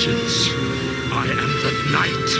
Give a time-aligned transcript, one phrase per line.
[0.00, 0.48] vengeance.
[1.12, 2.30] I am the knight.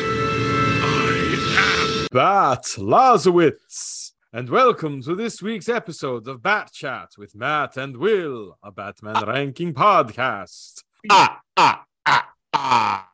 [0.83, 2.07] I am.
[2.11, 8.57] Bat Lazowitz, and welcome to this week's episode of Bat Chat with Matt and Will,
[8.63, 10.83] a Batman ranking podcast.
[11.11, 13.09] Ah, ah, ah, ah.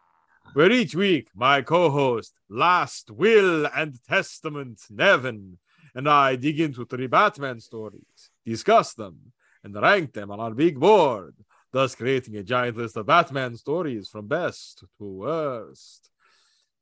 [0.53, 5.59] Where each week my co host, Last Will and Testament Nevin,
[5.95, 9.33] and I dig into three Batman stories, discuss them,
[9.65, 11.35] and rank them on our big board,
[11.73, 16.11] thus creating a giant list of Batman stories from best to worst.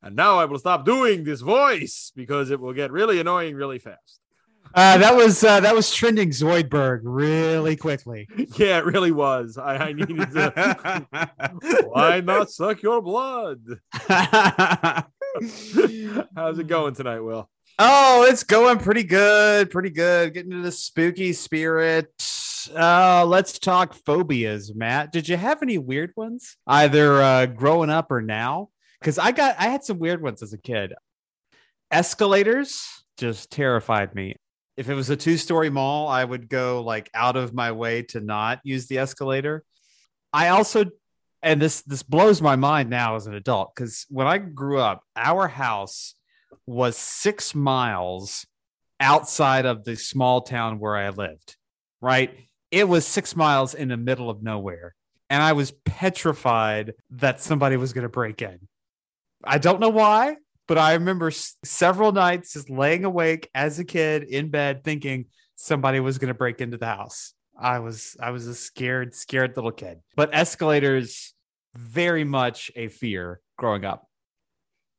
[0.03, 3.79] And now I will stop doing this voice because it will get really annoying really
[3.79, 4.21] fast.
[4.75, 8.29] Uh, that was uh, that was trending Zoidberg really quickly.
[8.57, 9.57] Yeah, it really was.
[9.59, 11.07] I, I needed to.
[11.89, 13.61] Why not suck your blood?
[13.93, 15.09] How's
[16.59, 17.49] it going tonight, Will?
[17.79, 20.35] Oh, it's going pretty good, pretty good.
[20.35, 22.13] Getting into the spooky spirit.
[22.69, 25.13] Uh, let's talk phobias, Matt.
[25.13, 28.69] Did you have any weird ones, either uh, growing up or now?
[29.01, 30.95] Because I got, I had some weird ones as a kid.
[31.91, 32.87] Escalators
[33.19, 34.37] just terrified me.
[34.77, 38.21] If it was a two-story mall, I would go like out of my way to
[38.21, 39.63] not use the escalator.
[40.33, 40.87] I also,
[41.43, 45.05] and this this blows my mind now as an adult, because when I grew up,
[45.15, 46.15] our house
[46.67, 48.47] was six miles
[48.99, 51.57] outside of the small town where I lived,
[52.01, 52.37] right?
[52.75, 54.97] It was six miles in the middle of nowhere.
[55.31, 58.59] And I was petrified that somebody was going to break in.
[59.45, 63.85] I don't know why, but I remember s- several nights just laying awake as a
[63.85, 67.35] kid in bed thinking somebody was going to break into the house.
[67.57, 70.01] I was I was a scared scared little kid.
[70.17, 71.33] But escalators
[71.77, 74.09] very much a fear growing up.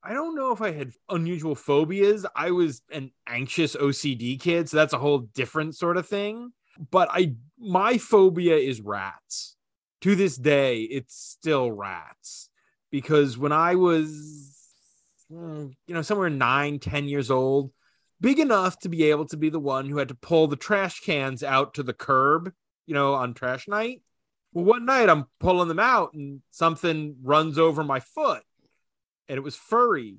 [0.02, 2.26] I don't know if I had unusual phobias.
[2.36, 6.54] I was an anxious OCD kid, so that's a whole different sort of thing.
[6.92, 9.56] But I my phobia is rats.
[10.02, 12.50] To this day, it's still rats.
[12.92, 14.56] Because when I was
[15.32, 17.72] mm, you know, somewhere nine, ten years old,
[18.22, 21.02] big enough to be able to be the one who had to pull the trash
[21.02, 22.52] cans out to the curb,
[22.86, 24.02] you know, on trash night.
[24.54, 28.44] Well, one night I'm pulling them out and something runs over my foot
[29.28, 30.18] and it was furry.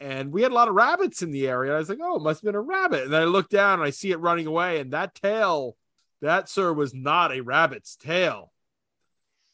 [0.00, 1.74] And we had a lot of rabbits in the area.
[1.74, 3.04] I was like, oh, it must have been a rabbit.
[3.04, 4.80] And then I look down and I see it running away.
[4.80, 5.76] And that tail,
[6.22, 8.50] that, sir, was not a rabbit's tail.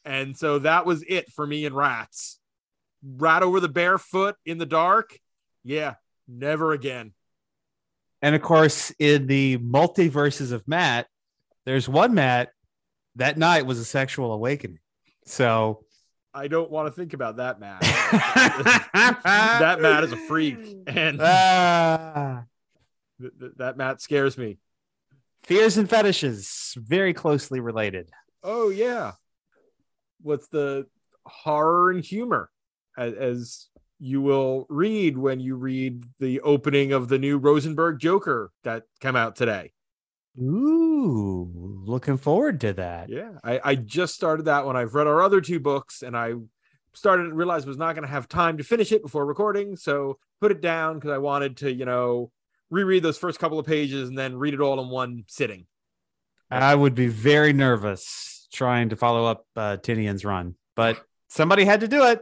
[0.05, 2.39] And so that was it for me and rats.
[3.03, 5.19] Rat over the bare foot in the dark.
[5.63, 5.95] Yeah,
[6.27, 7.13] never again.
[8.21, 11.07] And of course, in the multiverses of Matt,
[11.65, 12.51] there's one Matt
[13.15, 14.79] that night was a sexual awakening.
[15.25, 15.83] So
[16.33, 17.81] I don't want to think about that Matt.
[18.93, 20.57] that Matt is a freak.
[20.87, 22.43] And Ah.
[23.21, 24.57] th- th- that Matt scares me.
[25.49, 28.11] Fears and fetishes very closely related.
[28.43, 29.13] Oh yeah.
[30.21, 30.85] What's the
[31.25, 32.51] horror and humor
[32.95, 33.67] as, as
[33.99, 39.15] you will read when you read the opening of the new Rosenberg Joker that came
[39.15, 39.71] out today.
[40.39, 43.09] Ooh, looking forward to that.
[43.09, 44.77] Yeah, I, I just started that one.
[44.77, 46.35] I've read our other two books and I
[46.93, 49.75] started to realize was not going to have time to finish it before recording.
[49.77, 52.31] So put it down because I wanted to, you know,
[52.69, 55.65] reread those first couple of pages and then read it all in one sitting.
[56.51, 61.81] I would be very nervous trying to follow up uh, Tynion's run, but somebody had
[61.81, 62.21] to do it.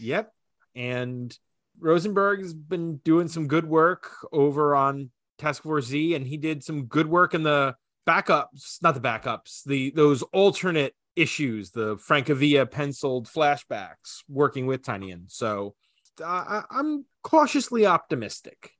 [0.00, 0.32] Yep.
[0.74, 1.36] And
[1.78, 6.64] Rosenberg has been doing some good work over on Task Force Z, and he did
[6.64, 7.74] some good work in the
[8.06, 15.30] backups, not the backups, the those alternate issues, the Francavilla penciled flashbacks, working with Tinian.
[15.30, 15.74] So
[16.20, 18.72] uh, I, I'm cautiously optimistic.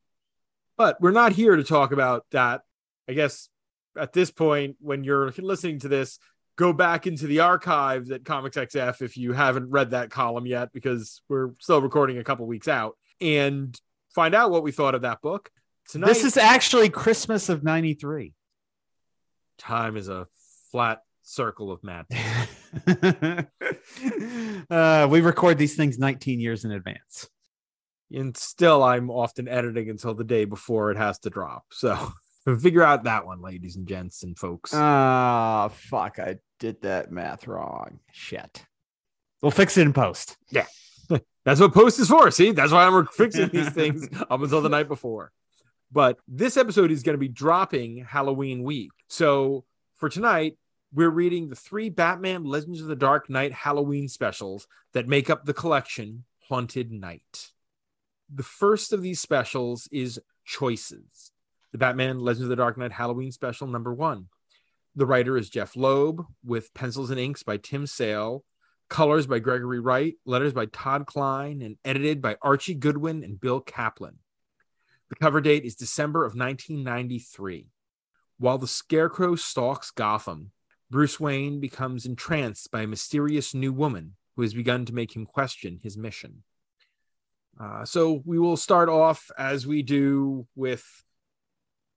[0.82, 2.62] But we're not here to talk about that.
[3.09, 3.48] I guess
[3.97, 6.19] at this point, when you're listening to this,
[6.56, 10.72] go back into the archives at Comics XF if you haven't read that column yet,
[10.72, 13.80] because we're still recording a couple weeks out, and
[14.12, 15.53] find out what we thought of that book.
[15.89, 18.34] Tonight, This is actually Christmas of 93.
[19.59, 20.27] time is a
[20.72, 22.07] flat circle of mad.
[24.68, 27.28] uh, we record these things 19 years in advance.
[28.14, 31.64] And still, I'm often editing until the day before it has to drop.
[31.70, 32.12] So
[32.60, 34.72] figure out that one, ladies and gents and folks.
[34.74, 36.18] Ah, fuck.
[36.18, 38.00] I did that math wrong.
[38.12, 38.64] Shit.
[39.41, 40.36] We'll fix it in post.
[40.50, 40.66] Yeah,
[41.44, 42.30] that's what post is for.
[42.30, 45.32] See, that's why I'm fixing these things up until the night before.
[45.91, 48.92] But this episode is going to be dropping Halloween week.
[49.09, 49.64] So
[49.97, 50.56] for tonight,
[50.92, 55.44] we're reading the three Batman Legends of the Dark Knight Halloween specials that make up
[55.44, 57.52] the collection Haunted Night.
[58.34, 61.33] The first of these specials is Choices,
[61.71, 64.29] the Batman Legends of the Dark Knight Halloween special number one.
[64.97, 68.43] The writer is Jeph Loeb with pencils and inks by Tim Sale,
[68.89, 73.61] colors by Gregory Wright, letters by Todd Klein, and edited by Archie Goodwin and Bill
[73.61, 74.19] Kaplan.
[75.11, 77.67] The cover date is December of 1993.
[78.39, 80.53] While the Scarecrow stalks Gotham,
[80.91, 85.27] Bruce Wayne becomes entranced by a mysterious new woman who has begun to make him
[85.27, 86.45] question his mission.
[87.60, 90.84] Uh, so we will start off as we do with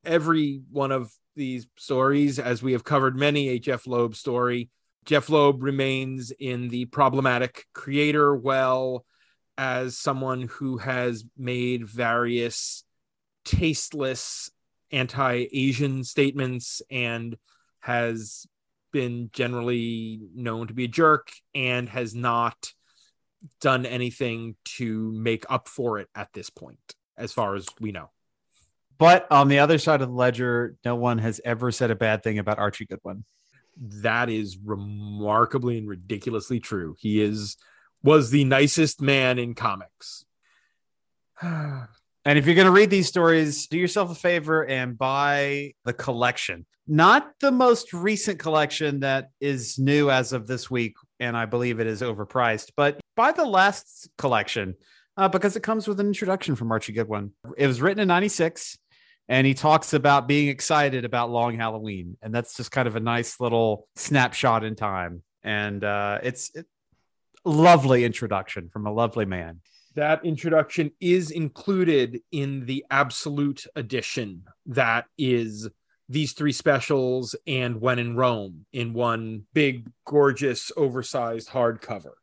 [0.04, 4.70] every one of these stories, as we have covered many a Jeph Loeb story.
[5.06, 9.06] Jeph Loeb remains in the problematic creator well
[9.58, 12.84] as someone who has made various
[13.44, 14.50] tasteless
[14.92, 17.38] anti-Asian statements and
[17.80, 18.46] has
[18.92, 22.74] been generally known to be a jerk and has not
[23.62, 28.10] done anything to make up for it at this point, as far as we know.
[28.98, 32.24] But on the other side of the ledger, no one has ever said a bad
[32.24, 33.26] thing about Archie Goodwin.
[33.78, 36.96] That is remarkably and ridiculously true.
[37.00, 37.58] He is
[38.02, 40.26] was the nicest man in comics.
[42.28, 45.94] And if you're going to read these stories, do yourself a favor and buy the
[45.94, 46.66] collection.
[46.88, 51.80] Not the most recent collection that is new as of this week, and I believe
[51.80, 54.74] it is overpriced, but buy the last collection
[55.18, 57.32] uh, because it comes with an introduction from Archie Goodwin.
[57.58, 58.78] It was written in 96,
[59.30, 62.18] and he talks about being excited about Long Halloween.
[62.24, 65.22] And that's just kind of a nice little snapshot in time.
[65.44, 66.64] And uh, it's a
[67.44, 69.62] lovely introduction from a lovely man
[69.96, 75.68] that introduction is included in the absolute edition that is
[76.08, 82.14] these three specials and when in rome in one big gorgeous oversized hardcover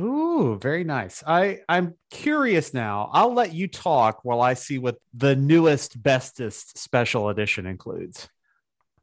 [0.00, 1.22] Ooh, very nice.
[1.26, 3.10] I I'm curious now.
[3.12, 8.28] I'll let you talk while I see what the newest bestest special edition includes.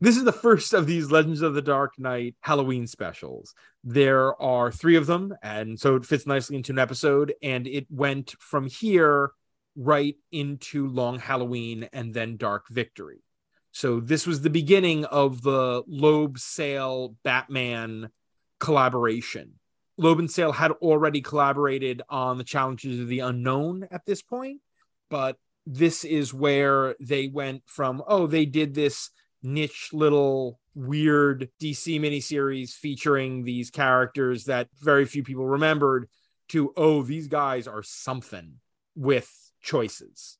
[0.01, 3.53] This is the first of these Legends of the Dark Knight Halloween specials.
[3.83, 7.33] There are three of them, and so it fits nicely into an episode.
[7.43, 9.31] And it went from here
[9.75, 13.23] right into Long Halloween and then Dark Victory.
[13.71, 18.09] So this was the beginning of the Loeb Sale Batman
[18.57, 19.59] collaboration.
[19.97, 24.61] Loeb and Sale had already collaborated on the Challenges of the Unknown at this point,
[25.09, 25.35] but
[25.65, 29.09] this is where they went from, oh, they did this
[29.41, 36.09] niche little weird DC miniseries featuring these characters that very few people remembered
[36.49, 38.55] to oh these guys are something
[38.95, 39.29] with
[39.61, 40.37] choices.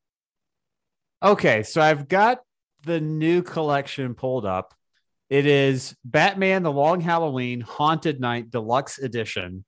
[1.22, 2.40] Okay, so I've got
[2.86, 4.74] the new collection pulled up.
[5.30, 9.66] It is Batman the Long Halloween Haunted Night Deluxe Edition.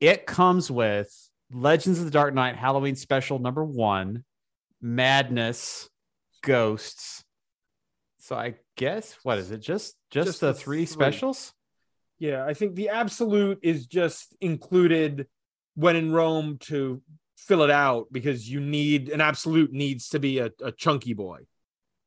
[0.00, 1.12] It comes with
[1.52, 4.24] Legends of the Dark Knight Halloween Special number 1,
[4.80, 5.88] Madness,
[6.42, 7.24] Ghosts,
[8.26, 9.58] so I guess what is it?
[9.58, 11.52] Just just, just the, the three, three specials?
[12.18, 15.28] Yeah, I think the absolute is just included
[15.76, 17.02] when in Rome to
[17.36, 21.40] fill it out because you need an absolute needs to be a, a chunky boy.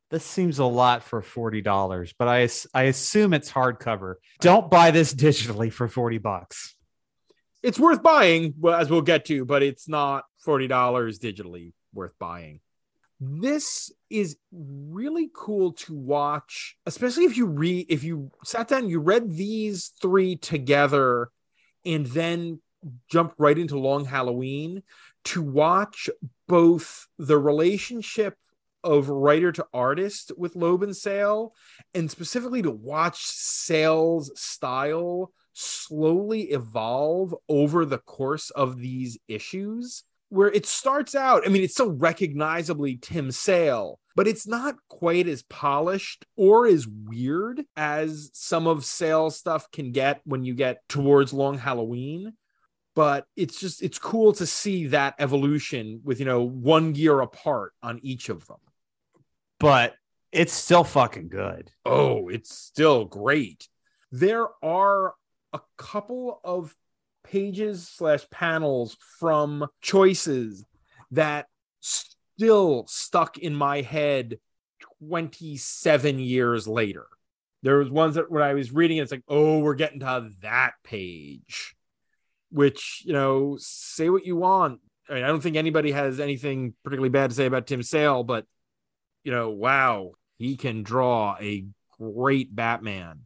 [0.09, 4.15] This seems a lot for forty dollars, but I I assume it's hardcover.
[4.41, 6.75] Don't buy this digitally for forty bucks.
[7.63, 12.59] It's worth buying, as we'll get to, but it's not forty dollars digitally worth buying
[13.19, 18.99] this is really cool to watch especially if you read if you sat down you
[18.99, 21.29] read these three together
[21.85, 22.61] and then
[23.09, 24.81] jump right into long halloween
[25.25, 26.09] to watch
[26.47, 28.37] both the relationship
[28.83, 31.53] of writer to artist with Loeb and Sale,
[31.93, 40.49] and specifically to watch Sale's style slowly evolve over the course of these issues where
[40.51, 45.43] it starts out, I mean, it's so recognizably Tim Sale, but it's not quite as
[45.43, 51.33] polished or as weird as some of Sale stuff can get when you get towards
[51.33, 52.33] Long Halloween.
[52.95, 57.73] But it's just, it's cool to see that evolution with, you know, one year apart
[57.81, 58.57] on each of them.
[59.59, 59.95] But
[60.31, 61.71] it's still fucking good.
[61.85, 63.67] Oh, it's still great.
[64.11, 65.13] There are
[65.53, 66.75] a couple of
[67.31, 70.65] pages slash panels from choices
[71.11, 71.47] that
[71.79, 74.39] still stuck in my head
[75.01, 77.05] 27 years later.
[77.61, 80.29] There was ones that when I was reading it, it's like, oh, we're getting to
[80.41, 81.75] that page.
[82.51, 84.79] Which, you know, say what you want.
[85.09, 88.23] I mean, I don't think anybody has anything particularly bad to say about Tim Sale,
[88.23, 88.45] but
[89.23, 91.65] you know, wow, he can draw a
[91.99, 93.25] great Batman.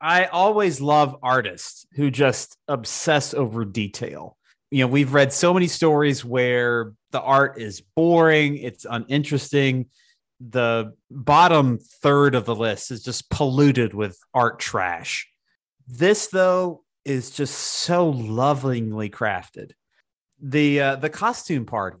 [0.00, 4.36] I always love artists who just obsess over detail.
[4.70, 9.86] You know, we've read so many stories where the art is boring, it's uninteresting.
[10.40, 15.28] The bottom third of the list is just polluted with art trash.
[15.86, 19.72] This, though, is just so lovingly crafted.
[20.40, 21.98] The uh, the costume party,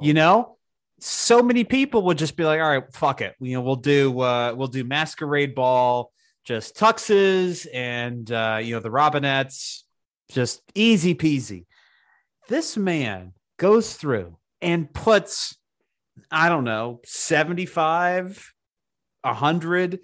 [0.00, 0.56] you know,
[1.00, 4.18] so many people would just be like, "All right, fuck it, you know, we'll do
[4.20, 6.12] uh, we'll do masquerade ball,
[6.46, 9.82] just tuxes and uh, you know the robinettes,
[10.30, 11.66] just easy peasy."
[12.48, 15.56] This man goes through and puts,
[16.30, 18.52] I don't know, seventy five,
[19.24, 20.00] a hundred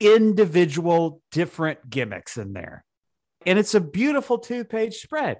[0.00, 2.84] individual different gimmicks in there.
[3.46, 5.38] And it's a beautiful two page spread.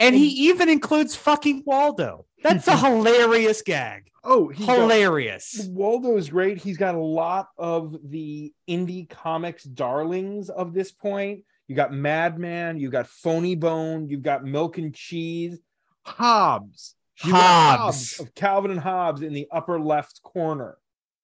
[0.00, 2.26] And he even includes fucking Waldo.
[2.44, 4.10] That's a hilarious gag.
[4.22, 5.66] Oh, he's got- Hilarious.
[5.68, 6.58] Waldo's great.
[6.58, 11.44] He's got a lot of the indie comics darlings of this point.
[11.66, 15.58] You got Madman, you got Phoney Bone, you've got Milk and Cheese,
[16.04, 18.20] Hobbes, You got Hobbes.
[18.20, 20.76] of Calvin and Hobbes in the upper left corner.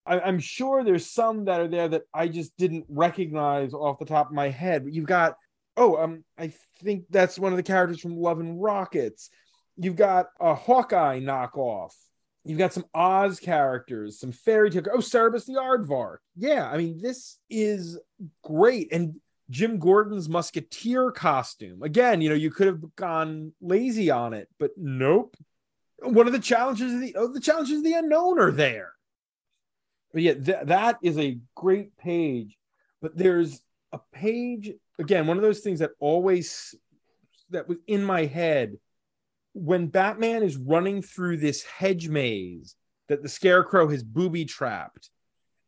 [0.07, 4.07] I, I'm sure there's some that are there that I just didn't recognize off the
[4.07, 4.85] top of my head.
[4.85, 5.37] But you've got
[5.77, 9.31] oh, um, I think that's one of the characters from Love and Rockets.
[9.83, 11.93] You've got a Hawkeye knockoff.
[12.45, 14.83] You've got some Oz characters, some fairy tale.
[14.93, 16.19] Oh, Cerebus the Aardvark.
[16.37, 17.99] Yeah, I mean, this is
[18.43, 18.93] great.
[18.93, 21.83] And Jim Gordon's musketeer costume.
[21.83, 25.35] Again, you know, you could have gone lazy on it, but nope.
[26.03, 28.93] One of the challenges of the oh, the challenges of the unknown are there.
[30.13, 32.57] But yeah, th- that is a great page.
[33.01, 36.75] But there's a page again, one of those things that always
[37.49, 38.77] that was in my head
[39.53, 42.77] when Batman is running through this hedge maze
[43.09, 45.11] that the scarecrow has booby trapped,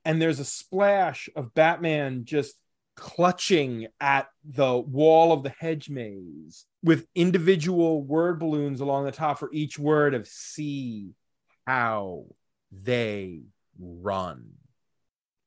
[0.04, 2.56] and there's a splash of Batman just
[2.94, 9.38] clutching at the wall of the hedge maze with individual word balloons along the top
[9.38, 11.10] for each word of see
[11.66, 12.26] how
[12.70, 13.40] they
[13.78, 14.50] run.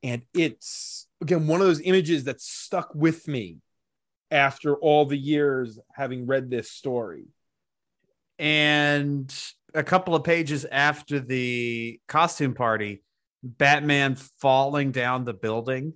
[0.03, 3.59] And it's again one of those images that stuck with me
[4.31, 7.25] after all the years having read this story.
[8.37, 9.33] And
[9.73, 13.03] a couple of pages after the costume party,
[13.43, 15.93] Batman falling down the building.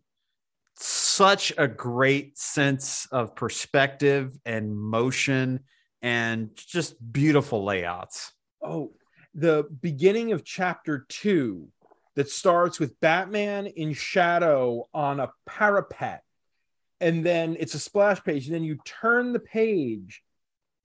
[0.75, 5.62] Such a great sense of perspective and motion
[6.01, 8.31] and just beautiful layouts.
[8.63, 8.93] Oh,
[9.34, 11.67] the beginning of chapter two
[12.15, 16.24] that starts with Batman in shadow on a parapet.
[17.01, 18.46] And then it's a splash page.
[18.46, 20.22] And then you turn the page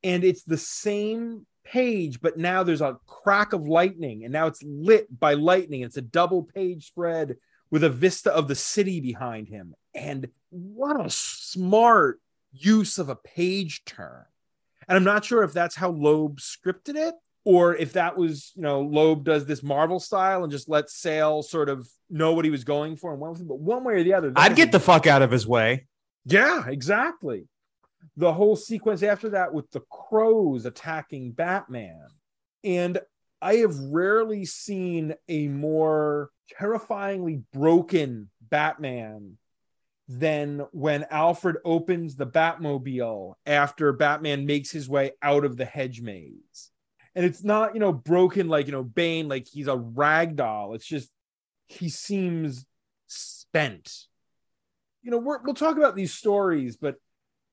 [0.04, 4.62] and it's the same page, but now there's a crack of lightning and now it's
[4.62, 5.80] lit by lightning.
[5.80, 7.36] It's a double page spread
[7.70, 9.74] with a vista of the city behind him.
[9.94, 12.20] And what a smart
[12.52, 14.24] use of a page turn.
[14.86, 18.62] And I'm not sure if that's how Loeb scripted it or if that was, you
[18.62, 22.50] know, Loeb does this Marvel style and just lets Sale sort of know what he
[22.50, 23.48] was going for and went with it.
[23.48, 25.86] But one way or the other, I'd get the fuck out of his way.
[26.26, 27.48] yeah, exactly.
[28.16, 32.06] The whole sequence after that with the crows attacking Batman.
[32.62, 32.98] And
[33.40, 39.38] I have rarely seen a more terrifyingly broken Batman
[40.06, 46.00] than when Alfred opens the Batmobile after Batman makes his way out of the hedge
[46.00, 46.70] maze.
[47.14, 50.74] And it's not, you know, broken like, you know, Bane, like he's a rag doll.
[50.74, 51.10] It's just,
[51.68, 52.66] he seems
[53.06, 54.06] spent
[55.04, 56.96] you know, we're, we'll talk about these stories, but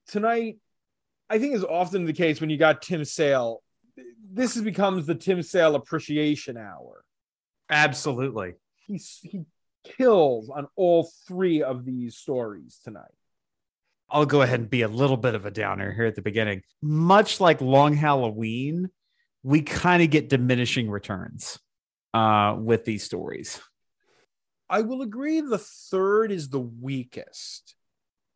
[0.08, 0.58] tonight,
[1.30, 3.62] I think is often the case when you got Tim Sale.
[4.34, 7.04] This has becomes the Tim Sale appreciation hour.
[7.70, 8.54] Absolutely.
[8.86, 9.46] He's he
[9.84, 13.12] kills on all three of these stories tonight.
[14.10, 16.64] I'll go ahead and be a little bit of a downer here at the beginning.
[16.82, 18.90] Much like Long Halloween,
[19.42, 21.60] we kind of get diminishing returns
[22.14, 23.62] uh, with these stories.
[24.70, 27.76] I will agree the third is the weakest.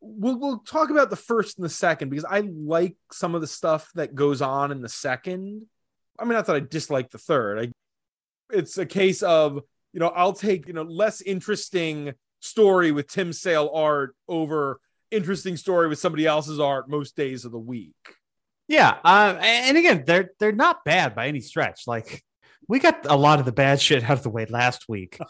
[0.07, 3.47] We'll, we'll talk about the first and the second because I like some of the
[3.47, 5.65] stuff that goes on in the second.
[6.19, 7.59] I mean, not that I dislike the third.
[7.59, 7.71] I,
[8.55, 9.62] it's a case of,
[9.93, 14.79] you know, I'll take, you know, less interesting story with Tim Sale art over
[15.12, 17.95] interesting story with somebody else's art most days of the week.
[18.67, 21.83] Yeah, uh, and again, they're they're not bad by any stretch.
[21.85, 22.24] Like
[22.67, 25.17] we got a lot of the bad shit out of the way last week.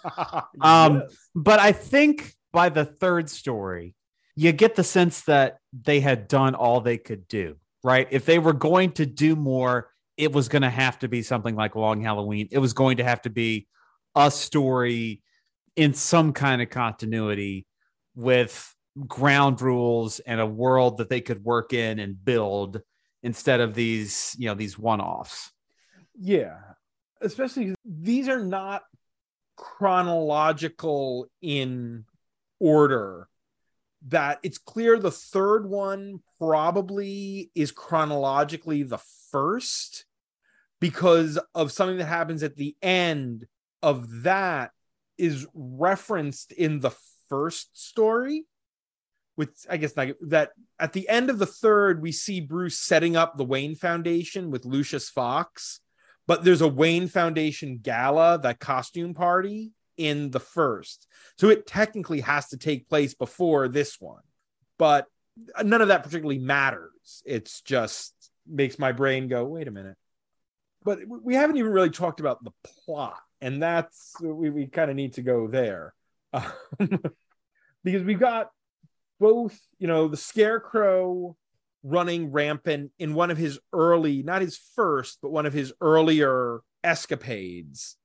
[0.62, 1.18] Um, Yes.
[1.36, 3.94] But I think by the third story,
[4.36, 8.08] you get the sense that they had done all they could do, right?
[8.12, 11.56] If they were going to do more, it was going to have to be something
[11.56, 12.48] like Long Halloween.
[12.52, 13.68] It was going to have to be
[14.16, 15.22] a story
[15.76, 17.66] in some kind of continuity
[18.16, 18.74] with
[19.08, 22.82] ground rules and a world that they could work in and build
[23.24, 25.52] instead of these, you know, these one-offs.
[26.18, 26.60] Yeah,
[27.22, 28.84] Especially these are not
[29.56, 32.06] chronological in
[32.60, 33.28] order.
[34.08, 39.00] That it's clear the third one probably is chronologically the
[39.32, 40.06] first
[40.80, 43.46] because of something that happens at the end
[43.82, 44.72] of that
[45.18, 46.92] is referenced in the
[47.30, 48.46] first story
[49.38, 53.16] with i guess like that at the end of the third we see bruce setting
[53.16, 55.80] up the wayne foundation with lucius fox
[56.28, 61.08] but there's a wayne foundation gala that costume party in the first.
[61.38, 64.22] So it technically has to take place before this one
[64.78, 65.08] but
[65.64, 67.24] none of that particularly matters.
[67.26, 68.14] It's just
[68.48, 69.98] makes my brain go wait a minute.
[70.84, 72.52] But we haven't even really talked about the
[72.86, 75.94] plot and that's we, we kind of need to go there.
[76.34, 76.52] Um,
[77.84, 78.50] because we've got
[79.20, 81.36] both you know the scarecrow
[81.84, 86.60] running rampant in one of his early not his first but one of his earlier
[86.84, 87.96] escapades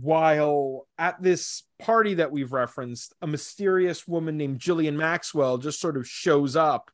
[0.00, 5.96] while at this party that we've referenced a mysterious woman named Jillian Maxwell just sort
[5.96, 6.90] of shows up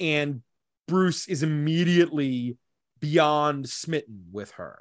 [0.00, 0.42] and
[0.86, 2.56] Bruce is immediately
[3.00, 4.80] beyond smitten with her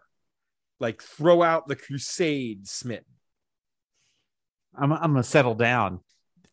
[0.79, 3.05] like throw out the crusade smitten
[4.75, 6.01] I'm, I'm gonna settle down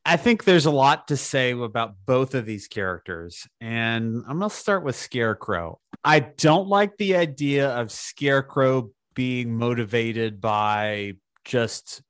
[0.07, 3.49] I think there's a lot to say about both of these characters.
[3.61, 5.81] And I'm going to start with Scarecrow.
[6.05, 12.03] I don't like the idea of Scarecrow being motivated by just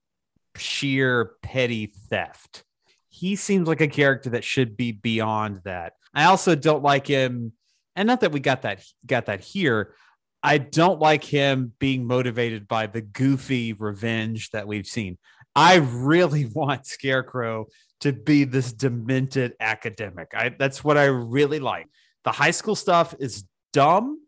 [0.57, 2.65] sheer petty theft.
[3.09, 5.95] He seems like a character that should be beyond that.
[6.15, 7.53] I also don't like him,
[7.97, 9.95] and not that we got that got that here.
[10.43, 15.17] I don't like him being motivated by the goofy revenge that we've seen.
[15.57, 17.67] I really want Scarecrow
[18.01, 20.33] to be this demented academic.
[20.35, 21.87] I that's what I really like.
[22.25, 24.21] The high school stuff is dumb.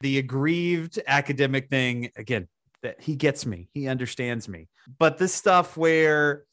[0.00, 2.48] The aggrieved academic thing, again,
[2.82, 3.68] that he gets me.
[3.72, 4.68] He understands me.
[4.98, 6.44] But this stuff where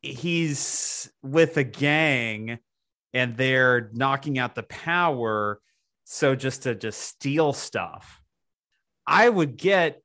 [0.00, 2.58] he's with a gang
[3.12, 5.60] and they're knocking out the power
[6.04, 8.20] so just to just steal stuff.
[9.06, 10.02] I would get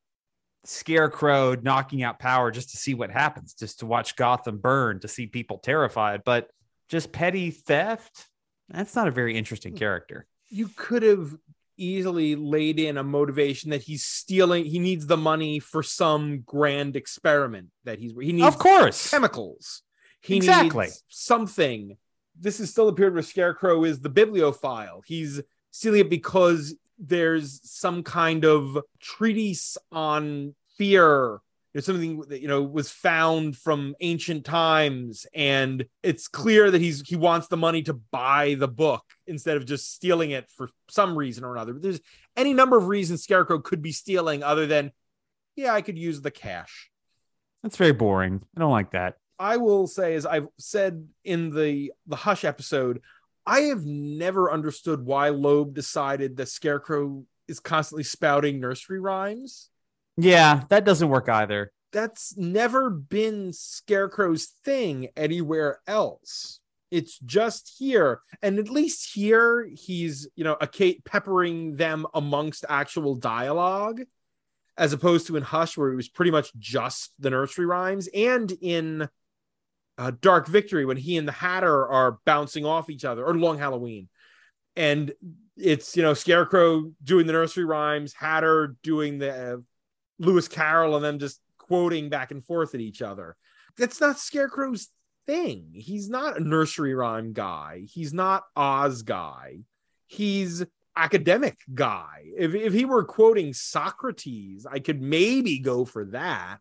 [0.63, 5.07] Scarecrow knocking out power just to see what happens, just to watch Gotham burn, to
[5.07, 6.23] see people terrified.
[6.23, 6.49] But
[6.89, 8.27] just petty theft,
[8.69, 9.79] that's not a very interesting hmm.
[9.79, 10.27] character.
[10.49, 11.35] You could have
[11.77, 16.95] easily laid in a motivation that he's stealing, he needs the money for some grand
[16.95, 19.81] experiment that he's he needs of course chemicals.
[20.21, 20.85] He exactly.
[20.85, 21.97] needs something.
[22.39, 25.01] This is still a period where Scarecrow is the bibliophile.
[25.05, 31.41] He's stealing it because there's some kind of treatise on fear
[31.75, 37.01] there's something that you know was found from ancient times and it's clear that he's
[37.01, 41.17] he wants the money to buy the book instead of just stealing it for some
[41.17, 41.73] reason or another.
[41.73, 41.99] But there's
[42.37, 44.93] any number of reasons scarecrow could be stealing other than
[45.57, 46.89] yeah i could use the cash.
[47.61, 48.41] That's very boring.
[48.55, 49.17] I don't like that.
[49.37, 53.01] I will say as i've said in the the hush episode
[53.45, 59.69] I have never understood why Loeb decided that Scarecrow is constantly spouting nursery rhymes.
[60.17, 61.71] Yeah, that doesn't work either.
[61.91, 66.59] That's never been Scarecrow's thing anywhere else.
[66.91, 68.21] It's just here.
[68.41, 74.01] And at least here, he's, you know, a Kate peppering them amongst actual dialogue,
[74.77, 78.51] as opposed to in Hush, where it was pretty much just the nursery rhymes, and
[78.61, 79.09] in
[79.97, 83.57] uh, Dark Victory when he and the Hatter are bouncing off each other, or Long
[83.57, 84.09] Halloween,
[84.75, 85.13] and
[85.57, 89.57] it's you know Scarecrow doing the nursery rhymes, Hatter doing the uh,
[90.19, 93.35] Lewis Carroll, and them just quoting back and forth at each other.
[93.77, 94.89] That's not Scarecrow's
[95.25, 95.71] thing.
[95.73, 97.83] He's not a nursery rhyme guy.
[97.87, 99.59] He's not Oz guy.
[100.07, 100.63] He's
[100.95, 102.25] academic guy.
[102.37, 106.59] If if he were quoting Socrates, I could maybe go for that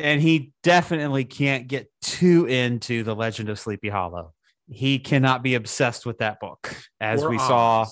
[0.00, 4.32] and he definitely can't get too into the Legend of Sleepy Hollow.
[4.68, 7.86] He cannot be obsessed with that book, as or we saw.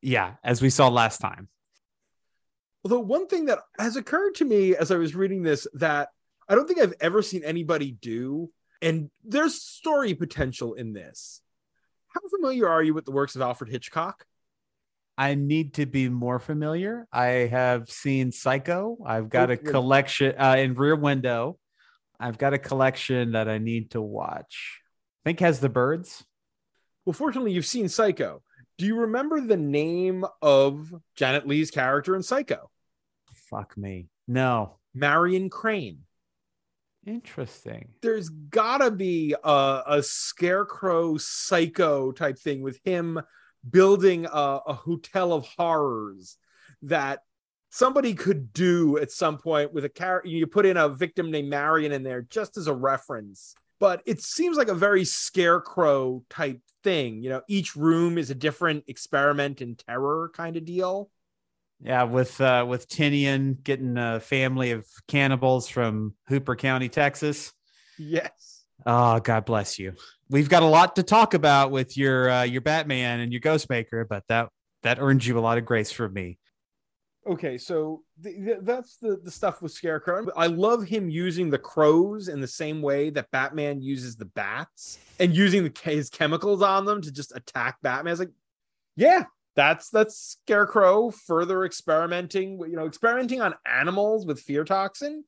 [0.00, 1.48] Yeah, as we saw last time.
[2.84, 6.08] Although one thing that has occurred to me as I was reading this that
[6.48, 8.50] I don't think I've ever seen anybody do,
[8.82, 11.42] and there's story potential in this.
[12.08, 14.24] How familiar are you with the works of Alfred Hitchcock?
[15.16, 17.06] I need to be more familiar.
[17.12, 18.96] I have seen Psycho.
[19.04, 21.58] I've got a collection uh, in Rear Window.
[22.18, 24.80] I've got a collection that I need to watch.
[25.22, 26.24] I think has the birds.
[27.04, 28.42] Well, fortunately, you've seen Psycho.
[28.80, 32.70] Do you remember the name of Janet Leigh's character in Psycho?
[33.30, 34.08] Fuck me.
[34.26, 34.78] No.
[34.94, 36.04] Marion Crane.
[37.06, 37.90] Interesting.
[38.00, 43.20] There's gotta be a, a scarecrow psycho type thing with him
[43.68, 46.38] building a, a hotel of horrors
[46.80, 47.18] that
[47.68, 51.50] somebody could do at some point with a character you put in a victim named
[51.50, 56.60] marion in there just as a reference but it seems like a very scarecrow type
[56.82, 57.22] thing.
[57.22, 61.10] You know, each room is a different experiment in terror kind of deal.
[61.82, 67.52] Yeah, with uh, with Tynion getting a family of cannibals from Hooper County, Texas.
[67.98, 68.64] Yes.
[68.84, 69.94] Oh, God bless you.
[70.28, 74.06] We've got a lot to talk about with your uh, your Batman and your Ghostmaker,
[74.08, 74.48] but that
[74.82, 76.38] that earned you a lot of grace from me.
[77.30, 80.26] Okay, so th- th- that's the the stuff with Scarecrow.
[80.36, 84.98] I love him using the crows in the same way that Batman uses the bats
[85.20, 88.10] and using the, his chemicals on them to just attack Batman.
[88.10, 88.32] It's like,
[88.96, 95.22] yeah, that's that's Scarecrow further experimenting, you know, experimenting on animals with fear toxin.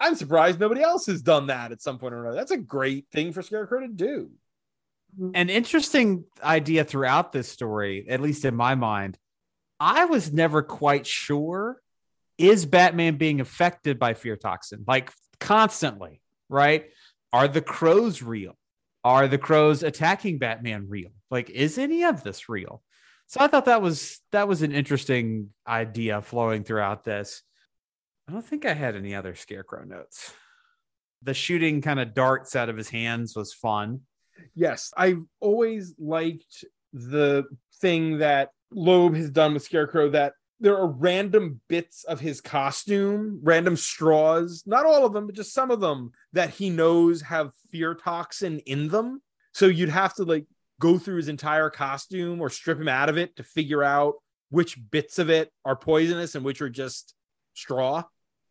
[0.00, 2.36] I'm surprised nobody else has done that at some point or another.
[2.36, 4.30] That's a great thing for Scarecrow to do.
[5.34, 9.18] An interesting idea throughout this story, at least in my mind,
[9.80, 11.80] I was never quite sure
[12.36, 16.90] is Batman being affected by fear toxin like constantly, right?
[17.32, 18.56] Are the crows real?
[19.02, 21.10] Are the crows attacking Batman real?
[21.30, 22.82] Like, is any of this real?
[23.26, 27.42] So I thought that was that was an interesting idea flowing throughout this.
[28.28, 30.32] I don't think I had any other scarecrow notes.
[31.22, 34.00] The shooting kind of darts out of his hands was fun.
[34.54, 37.44] Yes, I've always liked the
[37.80, 43.40] thing that Loeb has done with Scarecrow that there are random bits of his costume,
[43.42, 47.52] random straws, not all of them, but just some of them that he knows have
[47.70, 49.22] fear toxin in them.
[49.52, 50.46] So you'd have to like
[50.78, 54.14] go through his entire costume or strip him out of it to figure out
[54.50, 57.14] which bits of it are poisonous and which are just
[57.54, 58.04] straw.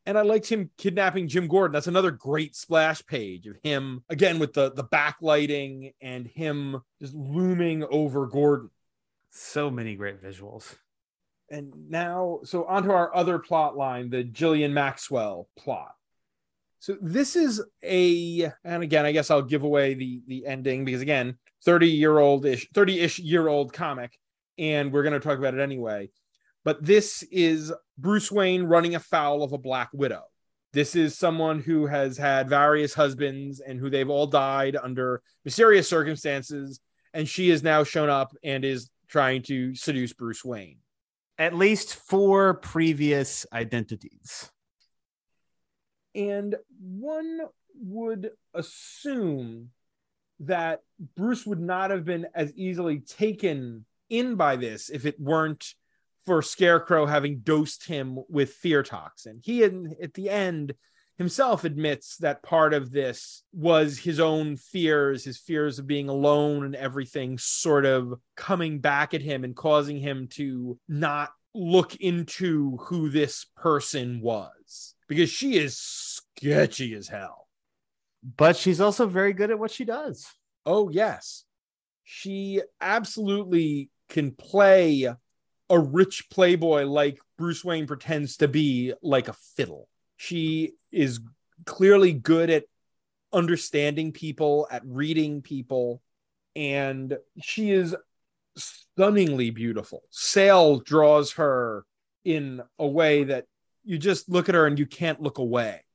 [0.05, 1.73] And I liked him kidnapping Jim Gordon.
[1.73, 7.13] That's another great splash page of him again with the the backlighting and him just
[7.13, 8.71] looming over Gordon.
[9.29, 10.75] So many great visuals.
[11.51, 15.91] And now, so onto our other plot line, the Jillian Maxwell plot.
[16.79, 21.01] So this is a, and again, I guess I'll give away the the ending because
[21.01, 24.17] again, 30 year old ish, 30 ish year old comic,
[24.57, 26.09] and we're going to talk about it anyway.
[26.63, 30.23] But this is Bruce Wayne running afoul of a Black Widow.
[30.71, 35.89] This is someone who has had various husbands and who they've all died under mysterious
[35.89, 36.79] circumstances.
[37.13, 40.77] And she has now shown up and is trying to seduce Bruce Wayne.
[41.37, 44.51] At least four previous identities.
[46.15, 47.39] And one
[47.81, 49.69] would assume
[50.41, 50.81] that
[51.15, 55.73] Bruce would not have been as easily taken in by this if it weren't
[56.25, 59.39] for Scarecrow having dosed him with fear toxin.
[59.43, 60.75] He had, at the end
[61.19, 66.63] himself admits that part of this was his own fears, his fears of being alone
[66.63, 72.77] and everything sort of coming back at him and causing him to not look into
[72.77, 77.49] who this person was because she is sketchy as hell.
[78.37, 80.25] But she's also very good at what she does.
[80.65, 81.43] Oh, yes.
[82.05, 85.13] She absolutely can play
[85.69, 89.89] a rich playboy like Bruce Wayne pretends to be like a fiddle.
[90.19, 91.21] She is
[91.65, 92.65] clearly good at
[93.31, 96.01] understanding people, at reading people,
[96.57, 97.95] and she is
[98.57, 100.03] stunningly beautiful.
[100.09, 101.85] Sale draws her
[102.25, 103.45] in a way that
[103.85, 105.85] you just look at her and you can't look away.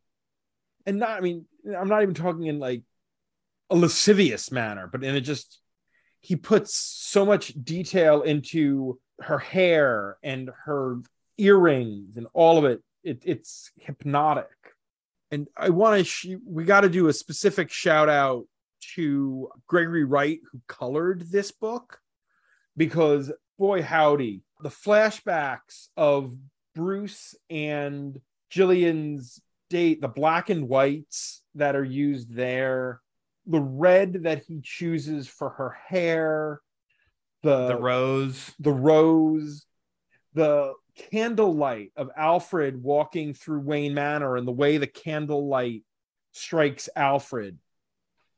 [0.86, 1.44] And not, I mean,
[1.78, 2.82] I'm not even talking in like
[3.68, 5.60] a lascivious manner, but in a just,
[6.20, 11.00] he puts so much detail into her hair and her
[11.36, 12.82] earrings and all of it.
[13.04, 14.48] It it's hypnotic.
[15.30, 18.44] And I want to, sh- we got to do a specific shout out
[18.94, 21.98] to Gregory Wright, who colored this book,
[22.76, 26.34] because boy, howdy, the flashbacks of
[26.74, 28.20] Bruce and
[28.52, 29.40] jillian's
[29.70, 33.00] date, the black and whites that are used there,
[33.46, 36.60] the red that he chooses for her hair,
[37.42, 38.52] the, The rose.
[38.58, 39.66] the rose,
[40.34, 45.82] the candlelight of Alfred walking through Wayne Manor and the way the candlelight
[46.32, 47.58] strikes Alfred.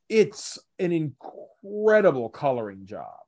[0.08, 3.18] It's an incredible coloring job.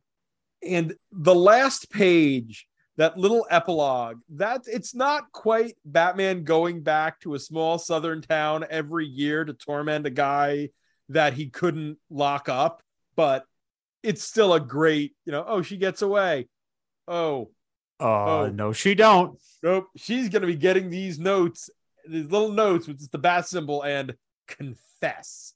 [0.66, 7.34] And the last page, that little epilogue, that it's not quite Batman going back to
[7.34, 10.70] a small southern town every year to torment a guy
[11.08, 12.82] that he couldn't lock up,
[13.16, 13.44] but
[14.02, 16.48] it's still a great, you know, oh, she gets away.
[17.06, 17.50] Oh,
[18.00, 18.06] Oh,
[18.44, 18.48] Oh.
[18.48, 19.38] no, she don't.
[19.62, 19.88] nope.
[19.96, 21.68] She's going to be getting these notes,
[22.08, 24.14] these little notes with just the bat symbol and
[24.46, 25.54] confess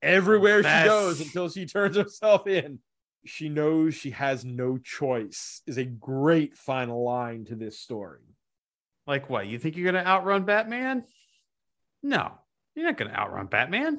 [0.00, 0.82] everywhere Confess.
[0.82, 2.78] she goes until she turns herself in.
[3.24, 8.20] She knows she has no choice, is a great final line to this story.
[9.06, 9.46] Like what?
[9.46, 11.04] You think you're gonna outrun Batman?
[12.02, 12.32] No,
[12.74, 13.98] you're not gonna outrun Batman.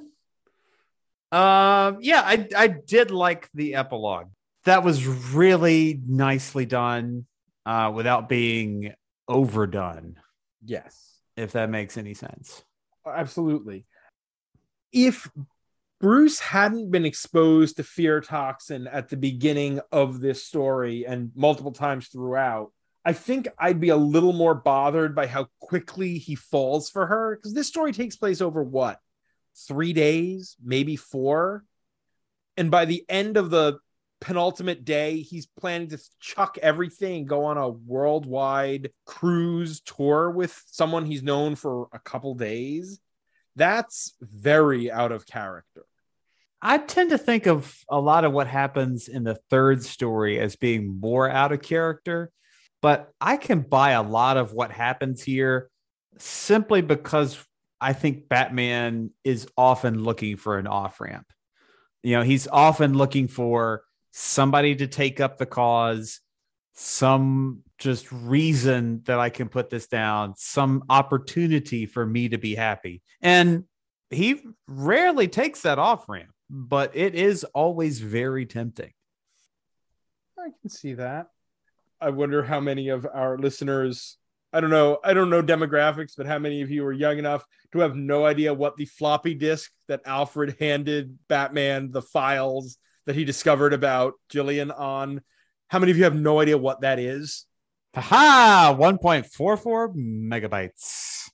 [1.32, 4.28] Um, yeah, I I did like the epilogue.
[4.66, 7.26] That was really nicely done,
[7.66, 8.94] uh, without being
[9.28, 10.18] overdone.
[10.64, 12.64] Yes, If that makes any sense.
[13.06, 13.86] absolutely.
[14.92, 15.30] If
[16.00, 21.72] Bruce hadn't been exposed to fear toxin at the beginning of this story and multiple
[21.72, 22.72] times throughout,
[23.06, 27.36] I think I'd be a little more bothered by how quickly he falls for her
[27.36, 29.00] because this story takes place over what?
[29.68, 31.66] Three days, maybe four.
[32.56, 33.80] And by the end of the
[34.24, 41.06] penultimate day, he's planning to chuck everything, go on a worldwide cruise tour with someone
[41.06, 43.02] he's known for a couple days.
[43.58, 45.84] That's very out of character.
[46.62, 50.56] I tend to think of a lot of what happens in the third story as
[50.56, 52.32] being more out of character,
[52.82, 55.70] but I can buy a lot of what happens here
[56.18, 57.44] simply because
[57.82, 61.28] I think Batman is often looking for an off ramp.
[62.04, 63.84] You know, he's often looking for
[64.16, 66.22] somebody to take up the cause,
[66.74, 72.54] some just reason that I can put this down, some opportunity for me to be
[72.54, 73.02] happy.
[73.22, 73.66] And
[74.12, 78.92] he rarely takes that off ramp, but it is always very tempting.
[80.38, 81.28] I can see that.
[82.00, 84.18] I wonder how many of our listeners,
[84.52, 87.44] I don't know, I don't know demographics, but how many of you are young enough
[87.72, 93.16] to have no idea what the floppy disk that Alfred handed Batman the files that
[93.16, 95.22] he discovered about Jillian on?
[95.68, 97.46] How many of you have no idea what that is?
[97.96, 101.30] Haha, 1.44 megabytes.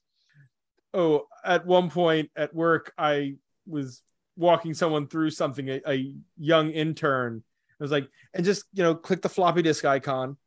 [0.93, 3.35] Oh, at one point at work, I
[3.67, 4.01] was
[4.35, 7.43] walking someone through something, a, a young intern.
[7.79, 10.37] I was like, and just, you know, click the floppy disk icon.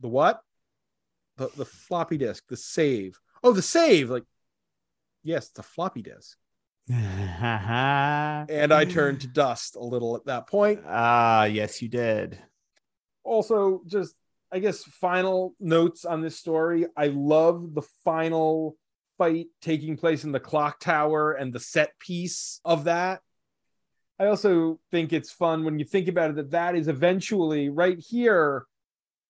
[0.00, 0.40] The what?
[1.36, 3.18] The, the floppy disk, the save.
[3.42, 4.10] Oh, the save.
[4.10, 4.24] Like,
[5.22, 6.38] yes, the floppy disk.
[6.90, 10.80] and I turned to dust a little at that point.
[10.86, 12.38] Ah, yes, you did.
[13.24, 14.14] Also, just,
[14.50, 16.86] I guess, final notes on this story.
[16.96, 18.76] I love the final
[19.18, 23.20] fight taking place in the clock tower and the set piece of that.
[24.18, 27.98] I also think it's fun when you think about it that that is eventually right
[27.98, 28.64] here.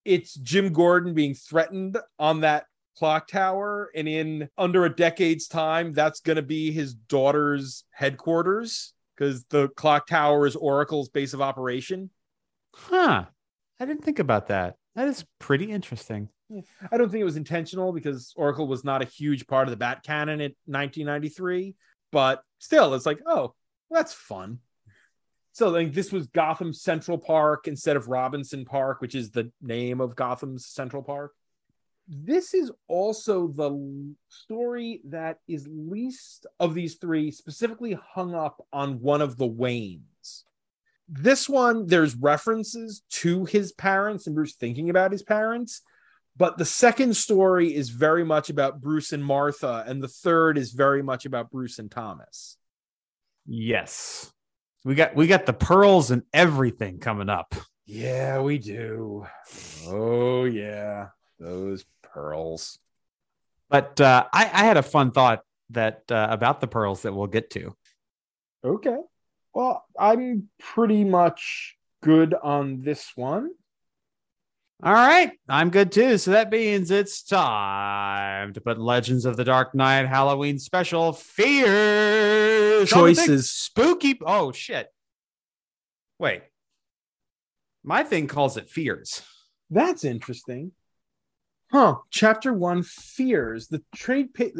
[0.04, 2.66] It's Jim Gordon being threatened on that
[2.98, 8.92] clock tower, and in under a decade's time, that's going to be his daughter's headquarters
[9.16, 12.10] because the clock tower is Oracle's base of operation.
[12.74, 13.24] Huh.
[13.80, 14.76] I didn't think about that.
[14.96, 16.28] That is pretty interesting.
[16.90, 19.76] I don't think it was intentional because Oracle was not a huge part of the
[19.76, 21.76] Bat canon in 1993,
[22.10, 23.54] but still, it's like, oh,
[23.90, 24.58] that's fun.
[25.52, 30.00] So like this was Gotham Central Park instead of Robinson Park, which is the name
[30.00, 31.32] of Gotham's Central Park.
[32.08, 39.00] This is also the story that is least of these three specifically hung up on
[39.00, 40.44] one of the Waynes.
[41.06, 45.82] This one, there's references to his parents and Bruce thinking about his parents,
[46.34, 50.72] but the second story is very much about Bruce and Martha, and the third is
[50.72, 52.56] very much about Bruce and Thomas.
[53.46, 54.32] Yes.
[54.84, 57.54] We got we got the pearls and everything coming up.
[57.84, 59.26] Yeah, we do.
[59.86, 61.08] Oh, yeah.
[61.38, 62.78] Those pearls.
[63.70, 67.26] But uh, I, I had a fun thought that uh, about the pearls that we'll
[67.26, 67.74] get to.
[68.64, 68.96] Okay.
[69.54, 73.50] Well, I'm pretty much good on this one.
[74.80, 76.18] All right, I'm good too.
[76.18, 82.92] So that means it's time to put Legends of the Dark Knight Halloween special fears
[82.92, 83.50] on the big Choices.
[83.50, 84.20] spooky.
[84.24, 84.86] Oh shit!
[86.20, 86.42] Wait,
[87.82, 89.22] my thing calls it fears.
[89.68, 90.70] That's interesting.
[91.70, 91.96] Huh.
[92.10, 93.68] Chapter one fears.
[93.68, 94.52] The trade pay.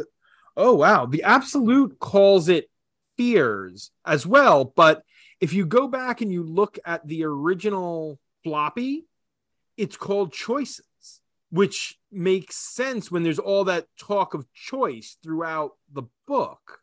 [0.56, 1.06] Oh, wow.
[1.06, 2.68] The Absolute calls it
[3.16, 4.64] fears as well.
[4.64, 5.02] But
[5.40, 9.06] if you go back and you look at the original floppy,
[9.76, 10.84] it's called choices,
[11.50, 16.80] which makes sense when there's all that talk of choice throughout the book.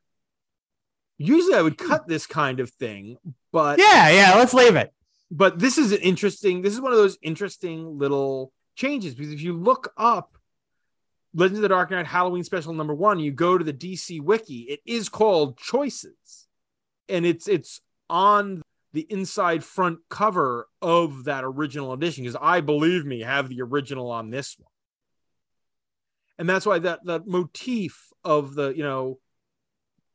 [1.18, 3.18] Usually I would cut this kind of thing,
[3.52, 4.36] but Yeah, yeah.
[4.36, 4.92] Let's leave it.
[5.32, 9.16] but this is an interesting this is one of those interesting little changes.
[9.16, 10.38] Because if you look up
[11.34, 14.62] legends of the dark knight halloween special number one you go to the dc wiki
[14.62, 16.48] it is called choices.
[17.08, 18.62] And it's it's on
[18.94, 24.10] the inside front cover of that original edition because i believe me have the original
[24.12, 24.70] on this one.
[26.38, 29.20] And that's why that that motif of the you know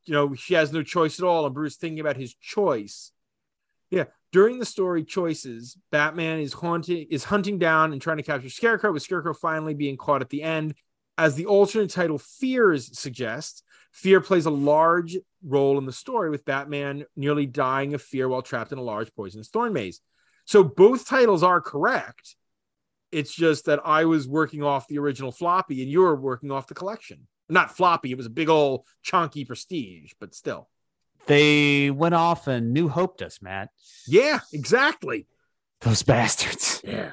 [0.05, 3.13] you know she has no choice at all and bruce thinking about his choice.
[3.91, 8.49] Yeah during the story choices batman is haunting is hunting down and trying to capture
[8.49, 10.75] scarecrow with scarecrow finally being caught at the end
[11.19, 13.63] as the alternate title fears suggests
[13.93, 18.43] fear plays a large role in the story with Batman nearly dying of fear while
[18.43, 20.01] trapped in a large poisonous thorn maze.
[20.45, 22.37] So both titles are correct.
[23.13, 26.69] It's just that I was working off the original floppy and you were working off
[26.69, 27.27] the collection.
[27.49, 30.69] Not floppy, it was a big old chunky prestige, but still.
[31.27, 33.71] They went off and new hoped us, Matt.
[34.07, 35.27] Yeah, exactly.
[35.81, 36.83] Those bastards.
[36.85, 37.13] Yeah.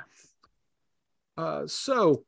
[1.38, 2.26] Uh, so,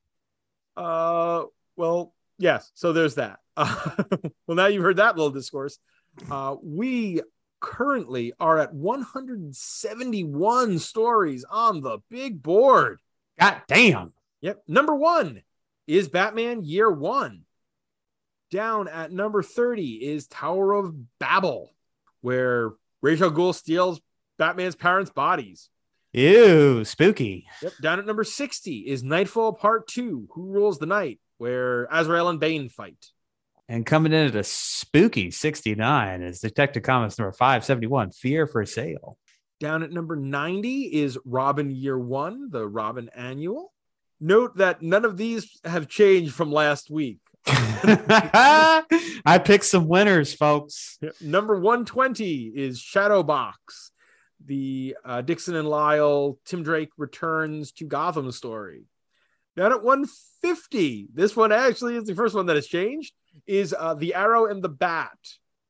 [0.77, 1.43] uh,
[1.75, 2.71] well, yes.
[2.75, 3.39] So there's that.
[3.57, 4.03] Uh,
[4.47, 5.79] well, now you've heard that little discourse.
[6.29, 7.21] Uh, we
[7.59, 12.99] currently are at 171 stories on the big board.
[13.39, 14.13] God damn.
[14.41, 14.63] Yep.
[14.67, 15.41] Number one
[15.87, 17.43] is Batman Year One.
[18.51, 21.73] Down at number 30 is Tower of Babel,
[22.21, 24.01] where Ra's al Ghul steals
[24.37, 25.69] Batman's parents' bodies.
[26.13, 27.45] Ew, spooky.
[27.61, 27.73] Yep.
[27.81, 32.39] Down at number 60 is Nightfall Part 2, Who Rules the Night, where Azrael and
[32.39, 33.05] Bane fight.
[33.67, 39.19] And coming in at a spooky 69 is Detective Comics number 571, Fear for Sale.
[39.59, 43.71] Down at number 90 is Robin Year One, the Robin Annual.
[44.19, 47.19] Note that none of these have changed from last week.
[47.47, 50.99] I picked some winners, folks.
[51.21, 53.53] Number 120 is Shadowbox,
[54.45, 58.83] the uh, Dixon and Lyle Tim Drake returns to Gotham story.
[59.55, 63.13] Down at 150, this one actually is the first one that has changed,
[63.47, 65.17] is uh, The Arrow and the Bat,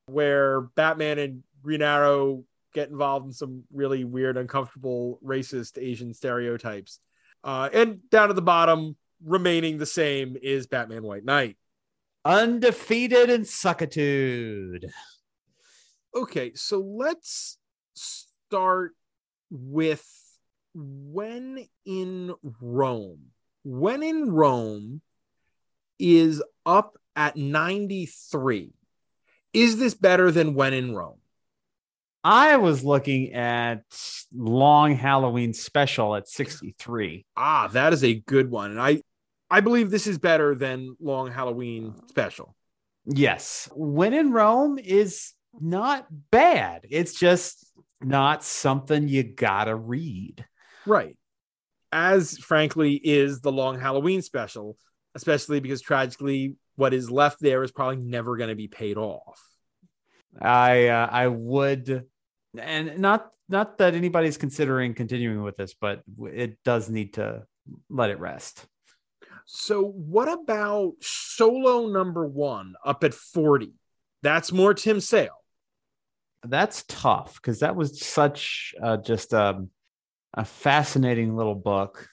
[0.06, 7.00] where Batman and Green Arrow get involved in some really weird, uncomfortable, racist Asian stereotypes.
[7.44, 11.58] Uh, and down at the bottom, remaining the same, is Batman White Knight.
[12.26, 14.90] Undefeated in suckitude.
[16.16, 17.58] Okay, so let's
[17.94, 18.96] start
[19.50, 20.06] with
[20.74, 23.32] when in Rome.
[23.64, 25.02] When in Rome
[26.00, 28.74] is up at 93.
[29.54, 31.20] Is this better than when in Rome?
[32.24, 33.84] I was looking at
[34.36, 37.26] Long Halloween Special at 63.
[37.36, 38.72] Ah, that is a good one.
[38.72, 39.02] And I
[39.50, 42.56] I believe this is better than Long Halloween Special.
[43.06, 43.70] Yes.
[43.74, 46.86] When in Rome is not bad.
[46.90, 47.66] It's just
[48.02, 50.46] not something you gotta read.
[50.86, 51.18] Right.
[51.92, 54.78] As frankly is the Long Halloween Special,
[55.16, 59.42] especially because tragically what is left there is probably never going to be paid off.
[60.40, 62.06] I uh, I would,
[62.58, 67.44] and not not that anybody's considering continuing with this, but it does need to
[67.90, 68.66] let it rest.
[69.52, 73.74] So, what about solo number one up at 40?
[74.22, 75.44] That's more Tim Sale.
[76.44, 79.72] That's tough because that was such uh, just um,
[80.36, 82.08] a fascinating little book.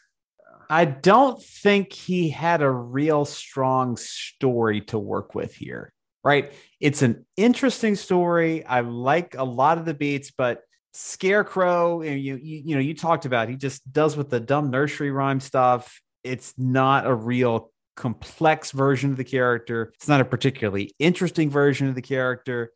[0.70, 5.92] I don't think he had a real strong story to work with here,
[6.24, 6.54] right?
[6.80, 8.64] It's an interesting story.
[8.64, 10.62] I like a lot of the beats, but
[10.94, 15.10] Scarecrow, you, you, you know, you talked about, he just does with the dumb nursery
[15.10, 16.00] rhyme stuff.
[16.26, 19.92] It's not a real complex version of the character.
[19.94, 22.72] It's not a particularly interesting version of the character.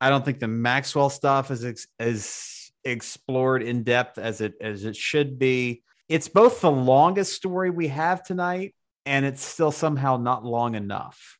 [0.00, 4.84] I don't think the Maxwell stuff is ex- as explored in depth as it as
[4.84, 8.74] it should be it's both the longest story we have tonight
[9.06, 11.38] and it's still somehow not long enough.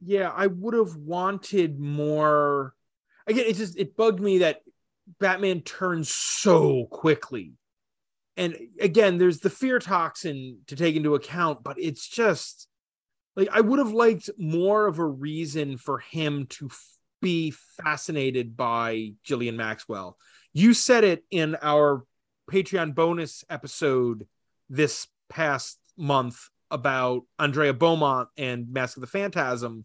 [0.00, 2.74] Yeah, I would have wanted more.
[3.26, 4.60] Again, it just it bugged me that
[5.18, 7.52] Batman turns so quickly.
[8.36, 12.66] And again, there's the fear toxin to take into account, but it's just
[13.36, 18.56] like I would have liked more of a reason for him to f- be fascinated
[18.56, 20.16] by jillian Maxwell.
[20.52, 22.04] You said it in our
[22.50, 24.26] Patreon bonus episode
[24.68, 29.84] this past month about Andrea Beaumont and Mask of the Phantasm,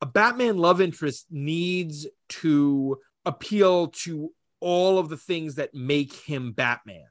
[0.00, 6.52] a Batman love interest needs to appeal to all of the things that make him
[6.52, 7.06] Batman.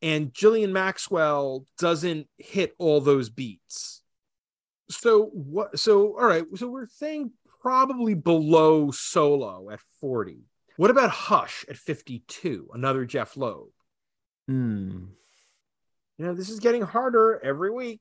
[0.00, 4.02] And Jillian Maxwell doesn't hit all those beats.
[4.90, 10.44] So what so all right, so we're saying probably below solo at 40.
[10.76, 12.70] What about Hush at 52?
[12.72, 13.68] Another Jeph Loeb.
[14.46, 15.06] Hmm.
[16.16, 18.00] You know, this is getting harder every week.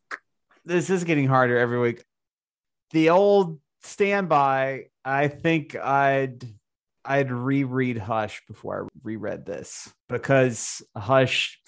[0.63, 2.03] This is getting harder every week.
[2.91, 6.45] The old standby, I think I'd
[7.03, 11.59] I'd reread Hush before I reread this because Hush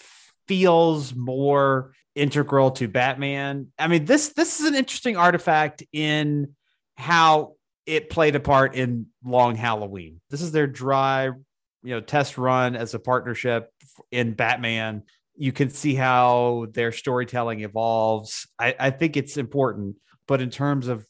[0.49, 3.67] feels more integral to Batman.
[3.77, 6.55] I mean, this this is an interesting artifact in
[6.97, 7.53] how
[7.85, 10.19] it played a part in Long Halloween.
[10.31, 11.35] This is their dry, you
[11.83, 13.69] know, test run as a partnership
[14.11, 15.03] in Batman.
[15.37, 18.47] You can see how their storytelling evolves.
[18.57, 19.97] I, I think it's important,
[20.27, 21.05] but in terms of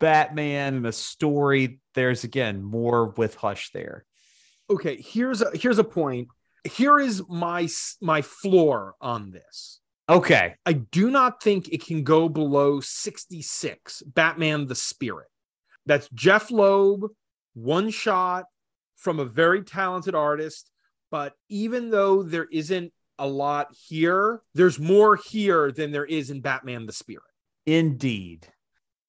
[0.00, 4.04] Batman and a story, there's again more with Hush there.
[4.68, 6.28] Okay, here's a here's a point.
[6.64, 7.68] Here is my
[8.00, 9.80] my floor on this.
[10.08, 10.54] Okay.
[10.66, 14.02] I do not think it can go below 66.
[14.02, 15.28] Batman the Spirit.
[15.86, 17.06] That's Jeph Loeb,
[17.54, 18.44] one shot
[18.96, 20.70] from a very talented artist.
[21.10, 26.40] But even though there isn't a lot here, there's more here than there is in
[26.40, 27.22] Batman the Spirit.
[27.66, 28.48] Indeed.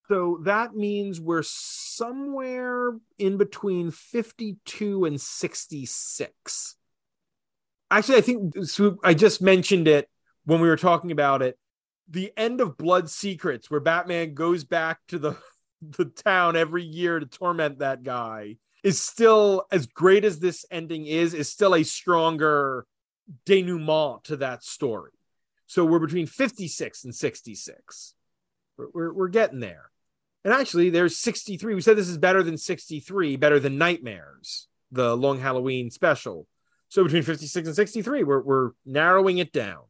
[0.10, 6.76] So that means we're somewhere in between 52 and 66.
[7.98, 10.10] Actually, I think so I just mentioned it
[10.46, 11.60] when we were talking about it.
[12.10, 15.38] The end of Blood Secrets, where Batman goes back to the,
[15.82, 21.06] the town every year to torment that guy, is still as great as this ending
[21.06, 22.88] is, is still a stronger
[23.46, 25.12] denouement to that story.
[25.68, 28.16] So we're between 56 and 66.
[28.76, 29.92] We're, we're, we're getting there.
[30.44, 31.76] And actually, there's 63.
[31.76, 36.48] We said this is better than 63, better than Nightmares, the long Halloween special.
[36.94, 39.82] So between 56 and 63, we're, we're narrowing it down.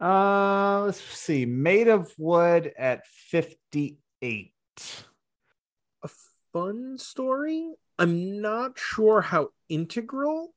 [0.00, 1.44] Uh, let's see.
[1.44, 4.54] Made of wood at 58.
[6.02, 6.08] A
[6.54, 7.74] fun story.
[7.98, 10.54] I'm not sure how integral.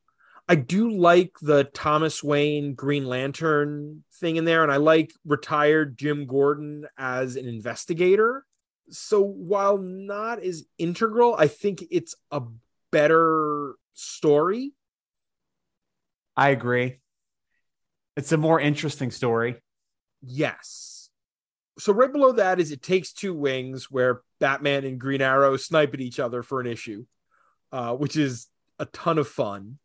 [0.47, 5.97] I do like the Thomas Wayne Green Lantern thing in there, and I like retired
[5.97, 8.45] Jim Gordon as an investigator.
[8.89, 12.41] So while not as integral, I think it's a
[12.89, 14.71] better story.
[16.37, 16.99] I agree.
[18.15, 19.55] It's a more interesting story.
[20.21, 21.09] Yes.
[21.77, 25.93] So right below that is It Takes Two Wings, where Batman and Green Arrow snipe
[25.93, 27.05] at each other for an issue,
[27.71, 28.47] uh, which is
[28.79, 29.79] a ton of fun.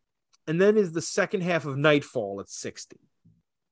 [0.47, 2.97] And then is the second half of Nightfall at 60.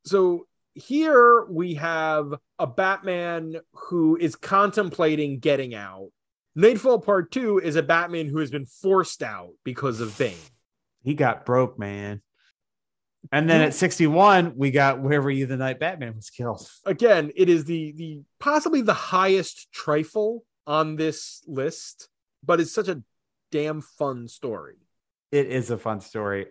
[0.05, 6.11] So here we have a Batman who is contemplating getting out.
[6.55, 10.35] Nightfall Part 2 is a Batman who has been forced out because of Bane.
[11.03, 12.21] He got broke, man.
[13.33, 16.67] And then at 61, we got Where Were You the Night Batman was killed.
[16.85, 22.09] again, it is the the possibly the highest trifle on this list,
[22.45, 23.03] but it's such a
[23.51, 24.77] damn fun story.
[25.33, 26.47] It is a fun story.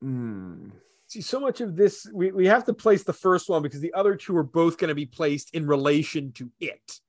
[0.00, 0.70] Hmm.
[1.08, 3.94] See, so much of this we, we have to place the first one because the
[3.94, 7.00] other two are both going to be placed in relation to it.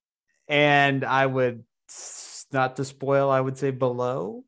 [0.48, 1.64] And I would,
[2.54, 4.44] not to spoil, I would say below.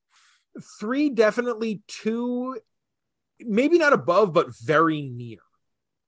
[0.79, 2.57] Three definitely, two
[3.41, 5.37] maybe not above, but very near.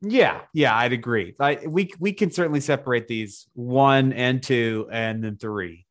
[0.02, 1.36] Yeah, yeah, I'd agree.
[1.40, 5.86] I, we we can certainly separate these one and two, and then three.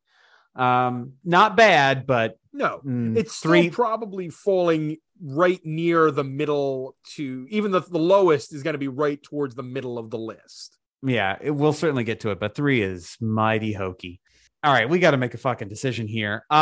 [0.53, 3.69] Um, not bad, but No, mm, it's three.
[3.69, 8.89] probably falling right near the middle to even the, the lowest is going to be
[8.89, 10.77] right towards the middle of the list.
[11.03, 14.19] yeah, it, we'll certainly get to it, but three is mighty hokey.
[14.63, 16.43] All right, we got to make a fucking decision here.
[16.51, 16.55] Uh,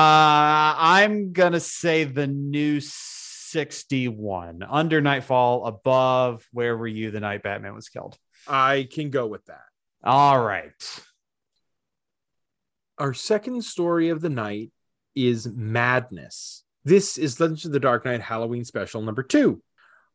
[0.77, 2.79] I'm gonna say the new
[3.51, 8.17] 61 under Nightfall, above Where Were You the Night Batman was killed.
[8.47, 9.63] I can go with that.
[10.03, 10.71] All right.
[12.97, 14.71] Our second story of the night
[15.15, 16.63] is Madness.
[16.85, 19.61] This is Legends of the Dark Knight Halloween special number two.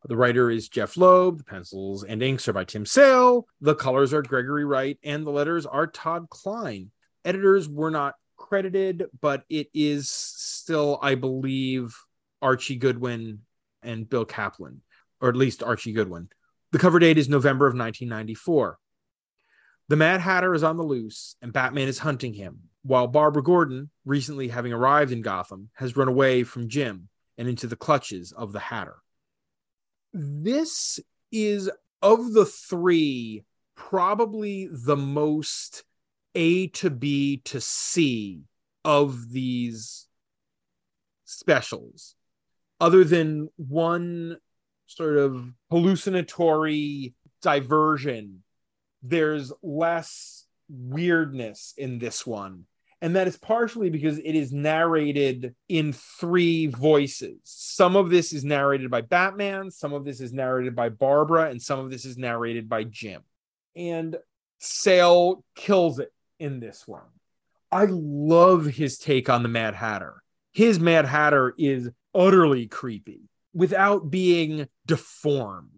[0.07, 1.39] The writer is Jeph Loeb.
[1.39, 3.47] The pencils and inks are by Tim Sale.
[3.61, 6.91] The colors are Gregory Wright, and the letters are Todd Klein.
[7.24, 11.97] Editors were not credited, but it is still, I believe,
[12.45, 13.40] Archie Goodwin
[13.82, 14.82] and Bill Kaplan,
[15.20, 16.28] or at least Archie Goodwin.
[16.72, 18.78] The cover date is November of 1994.
[19.88, 23.90] The Mad Hatter is on the loose, and Batman is hunting him, while Barbara Gordon,
[24.05, 28.53] recently having arrived in Gotham, has run away from Jim and into the clutches of
[28.53, 28.97] the Hatter.
[30.12, 31.01] This
[31.32, 31.70] is,
[32.03, 35.82] of the three, probably the most
[36.34, 38.42] A to B to C
[38.84, 40.07] of these
[41.24, 42.16] specials,
[42.85, 44.37] other than one
[44.87, 48.45] sort of hallucinatory diversion
[49.05, 52.64] there's less weirdness in this one.
[53.03, 57.39] And that is partially because it is narrated in three voices.
[57.45, 61.61] Some of this is narrated by Batman, some of this is narrated by Barbara, and
[61.61, 63.20] some of this is narrated by Jim.
[63.76, 64.16] And
[64.59, 67.03] Sale kills it in this one.
[67.70, 70.22] I love his take on the Mad Hatter.
[70.53, 75.70] His Mad Hatter is utterly creepy without being deformed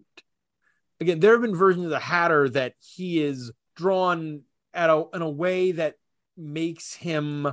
[1.01, 5.23] again, there have been versions of the Hatter that he is drawn at a, in
[5.23, 5.95] a way that
[6.37, 7.53] makes him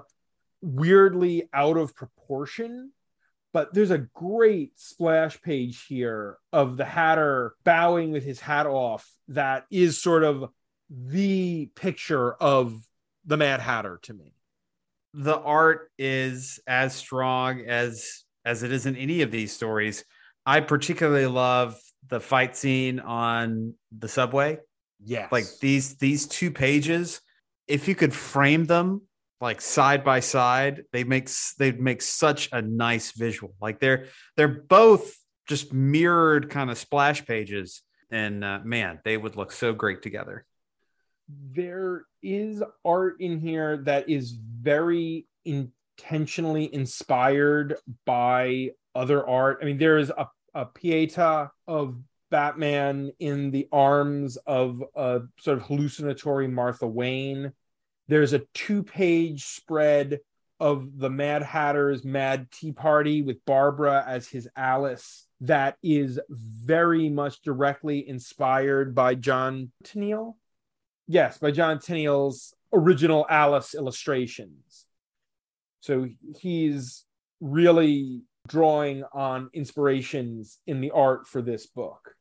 [0.61, 2.91] weirdly out of proportion.
[3.51, 9.07] But there's a great splash page here of the Hatter bowing with his hat off
[9.27, 10.49] that is sort of
[10.89, 12.81] the picture of
[13.25, 14.34] the Mad Hatter to me.
[15.13, 20.04] the art is as strong as as it is in any of these stories.
[20.46, 24.60] I particularly love the fight scene on the subway.
[25.04, 25.32] Yes.
[25.32, 27.22] Like these these two pages,
[27.68, 29.02] if you could frame them
[29.41, 31.30] like side by side, they make
[31.60, 33.54] they make such a nice visual.
[33.62, 35.18] Like they're they're both
[35.48, 37.82] just mirrored kind of splash pages,
[38.12, 40.46] and uh, man, they would look so great together.
[41.28, 45.26] there is art in here that is very
[46.04, 47.76] intentionally inspired
[48.06, 49.60] by other art.
[49.62, 51.97] I mean, there is a, a pieta of
[52.30, 57.54] Batman in the arms of a sort of hallucinatory Martha Wayne.
[58.08, 60.20] There's a two page spread
[60.60, 67.10] of the Mad Hatter's Mad Tea Party with Barbara as his Alice that is very
[67.10, 70.36] much directly inspired by John Tenniel.
[71.08, 74.82] Yes, by John Tenniel's original Alice illustrations.
[75.84, 76.07] So
[76.39, 77.03] he's
[77.41, 82.15] really drawing on inspirations in the art for this book.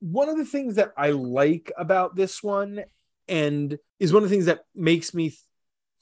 [0.00, 2.82] One of the things that I like about this one,
[3.28, 5.38] and is one of the things that makes me th-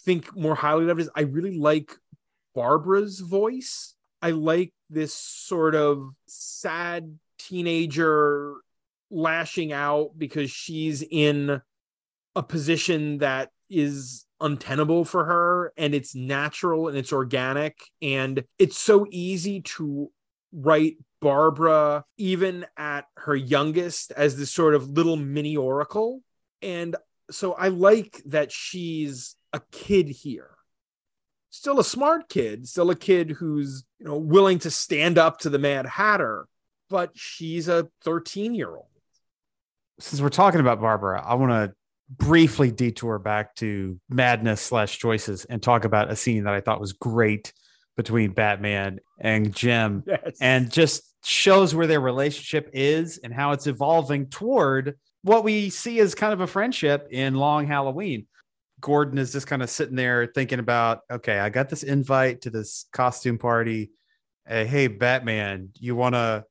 [0.06, 1.92] think more highly of it, is I really like
[2.54, 3.94] Barbara's voice.
[4.22, 8.54] I like this sort of sad teenager
[9.10, 11.60] lashing out because she's in
[12.34, 18.78] a position that is untenable for her and it's natural and it's organic and it's
[18.78, 20.11] so easy to
[20.53, 26.22] write Barbara even at her youngest as this sort of little mini oracle.
[26.62, 26.97] And
[27.30, 30.51] so I like that she's a kid here.
[31.51, 35.51] Still a smart kid still a kid who's you know willing to stand up to
[35.51, 36.47] the mad hatter
[36.91, 38.86] but she's a 13 year old
[39.99, 41.74] Since we're talking about Barbara, I want to
[42.11, 46.80] briefly detour back to madness slash choices and talk about a scene that I thought
[46.80, 47.52] was great
[47.96, 53.66] between Batman and Jim yes and just shows where their relationship is and how it's
[53.66, 58.26] evolving toward what we see as kind of a friendship in Long Halloween.
[58.80, 62.50] Gordon is just kind of sitting there thinking about, okay, I got this invite to
[62.50, 63.90] this costume party.
[64.48, 66.44] Uh, hey, Batman, you wanna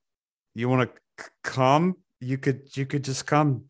[0.53, 0.89] you wanna
[1.19, 1.95] c- come?
[2.21, 3.63] You could you could just come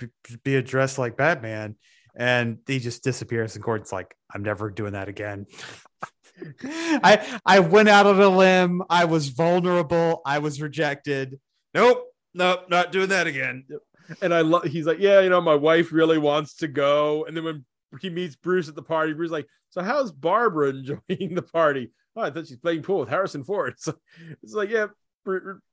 [0.44, 1.76] be addressed like Batman.
[2.16, 5.46] And he just disappears, and Gordon's like, I'm never doing that again.
[6.64, 8.84] I I went out on a limb.
[8.90, 10.22] I was vulnerable.
[10.26, 11.40] I was rejected.
[11.74, 13.66] Nope, nope, not doing that again.
[14.22, 14.64] and I love.
[14.64, 17.26] He's like, yeah, you know, my wife really wants to go.
[17.26, 17.66] And then when
[18.02, 21.92] he meets Bruce at the party, Bruce's like, so how's Barbara enjoying the party?
[22.16, 23.76] Oh, I thought she's playing pool with Harrison Ford.
[23.80, 23.94] So
[24.44, 24.88] it's like, yeah,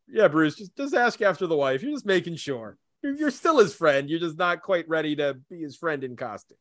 [0.09, 1.83] yeah, Bruce, just just ask after the wife.
[1.83, 2.77] You're just making sure.
[3.03, 4.09] You're, you're still his friend.
[4.09, 6.59] You're just not quite ready to be his friend in costume.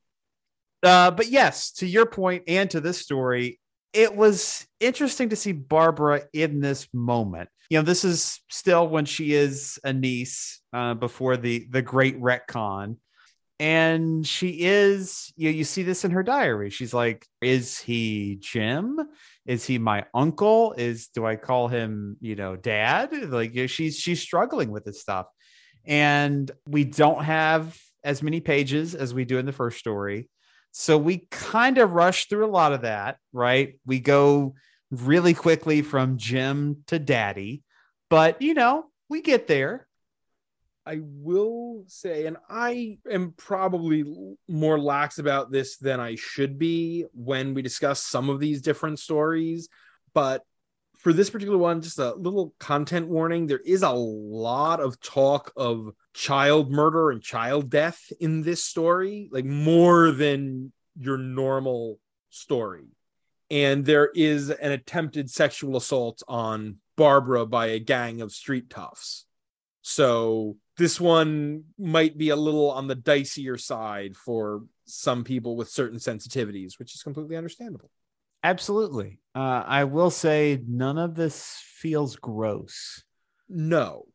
[0.84, 3.60] Uh, but yes, to your point and to this story,
[3.94, 7.50] it was interesting to see Barbara in this moment.
[7.70, 12.22] You know, this is still when she is a niece uh, before the the great
[12.22, 12.98] retcon,
[13.60, 15.34] and she is.
[15.38, 16.70] You know, you see this in her diary.
[16.70, 19.00] She's like, "Is he Jim?
[19.46, 20.74] Is he my uncle?
[20.78, 25.28] Is do I call him, you know, dad?" Like she's she's struggling with this stuff,
[25.86, 30.30] and we don't have as many pages as we do in the first story.
[30.72, 33.80] So we kind of rush through a lot of that, right?
[33.86, 34.56] We go
[34.92, 37.64] really quickly from Jim to Daddy,
[38.10, 39.88] but you know, we get there.
[40.86, 44.04] I will say, and I am probably
[44.48, 49.00] more lax about this than I should be when we discuss some of these different
[49.00, 49.68] stories.
[50.14, 50.44] But
[51.00, 55.52] for this particular one, just a little content warning there is a lot of talk
[55.56, 62.86] of child murder and child death in this story, like more than your normal story.
[63.50, 69.26] And there is an attempted sexual assault on Barbara by a gang of street toughs.
[69.82, 75.70] So this one might be a little on the dicier side for some people with
[75.70, 77.90] certain sensitivities, which is completely understandable.
[78.44, 79.20] Absolutely.
[79.34, 83.04] Uh, I will say none of this feels gross.
[83.50, 84.06] No.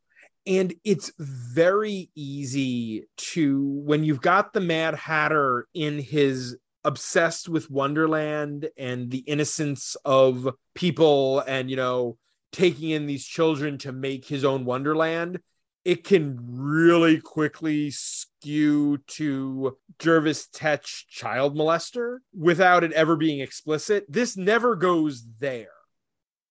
[0.47, 7.71] And it's very easy to, when you've got the Mad Hatter in his obsessed with
[7.71, 12.17] Wonderland and the innocence of people and, you know,
[12.53, 15.41] taking in these children to make his own Wonderland,
[15.85, 24.05] it can really quickly skew to Jervis Tetch child molester without it ever being explicit.
[24.09, 25.69] This never goes there.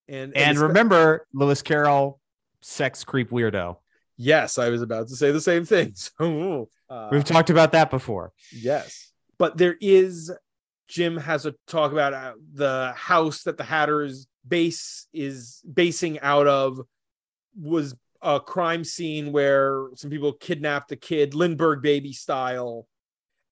[0.08, 2.20] And, And it's- remember, Lewis Carroll,
[2.62, 3.78] sex creep weirdo.
[4.18, 5.94] yes, I was about to say the same thing.
[6.20, 8.34] So uh, We've talked about that before.
[8.52, 10.32] yes, but there is
[10.88, 16.48] Jim has a talk about uh, the house that the Hatter's base is basing out
[16.48, 16.80] of
[17.56, 22.88] was a crime scene where some people kidnapped the kid, Lindbergh baby style,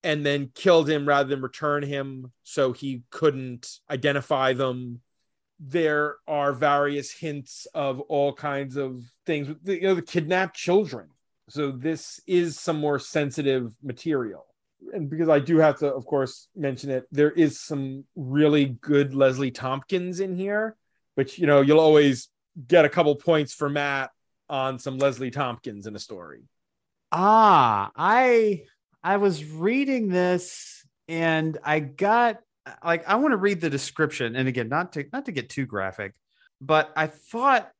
[0.03, 5.01] and then killed him rather than return him so he couldn't identify them.
[5.59, 11.09] There are various hints of all kinds of things, you know, the kidnapped children.
[11.49, 14.45] So this is some more sensitive material.
[14.93, 19.15] And because I do have to, of course, mention it, there is some really good
[19.15, 20.75] Leslie Tompkins in here,
[21.15, 22.29] which, you know, you'll always
[22.67, 24.11] get a couple points for Matt
[24.49, 26.41] on some Leslie Tompkins in a story.
[27.11, 28.63] Ah, I
[29.03, 32.39] I was reading this and I got
[32.83, 35.65] like I want to read the description and again not to not to get too
[35.65, 36.13] graphic,
[36.61, 37.71] but I thought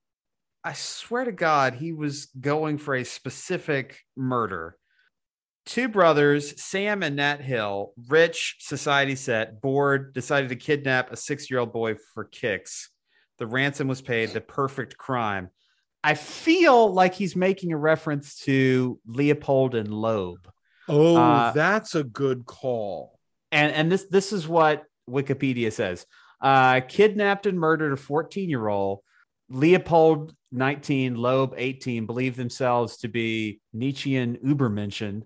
[0.63, 4.77] I swear to God he was going for a specific murder.
[5.65, 11.49] Two brothers, Sam and Nat Hill, rich society set, bored, decided to kidnap a six
[11.51, 12.89] year old boy for kicks.
[13.37, 15.49] The ransom was paid, the perfect crime.
[16.07, 20.49] I feel like he's making a reference to Leopold and Loeb.
[20.87, 23.19] Oh, Uh, that's a good call.
[23.51, 26.05] and and this this is what Wikipedia says.
[26.39, 28.99] Uh, kidnapped and murdered a 14 year old.
[29.49, 35.23] Leopold 19, Loeb 18 believed themselves to be Nietzschean Ubermenschen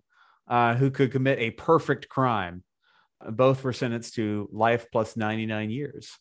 [0.48, 2.64] uh, who could commit a perfect crime.
[3.30, 6.18] Both were sentenced to life plus 99 years.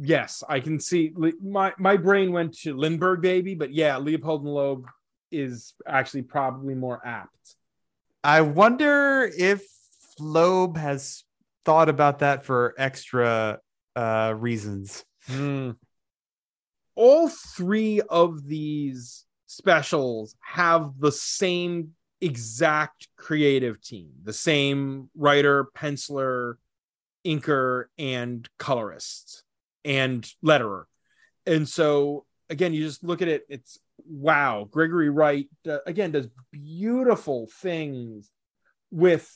[0.00, 4.54] Yes, I can see my my brain went to Lindbergh baby, but yeah, Leopold and
[4.54, 4.86] Loeb
[5.32, 7.56] is actually probably more apt.
[8.22, 9.66] I wonder if
[10.20, 11.24] Loeb has
[11.64, 13.58] thought about that for extra
[13.96, 15.04] uh, reasons.
[15.26, 15.72] Hmm.
[16.94, 26.54] All three of these specials have the same exact creative team, the same writer, penciler,
[27.26, 29.42] inker, and colorist
[29.88, 30.84] and letterer.
[31.46, 36.28] And so again, you just look at it, it's wow, Gregory Wright uh, again does
[36.52, 38.30] beautiful things
[38.90, 39.34] with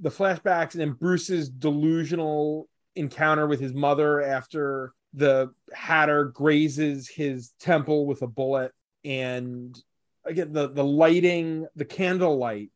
[0.00, 7.52] the flashbacks and then Bruce's delusional encounter with his mother after the hatter grazes his
[7.60, 8.72] temple with a bullet
[9.04, 9.78] and
[10.24, 12.70] again the the lighting the candlelight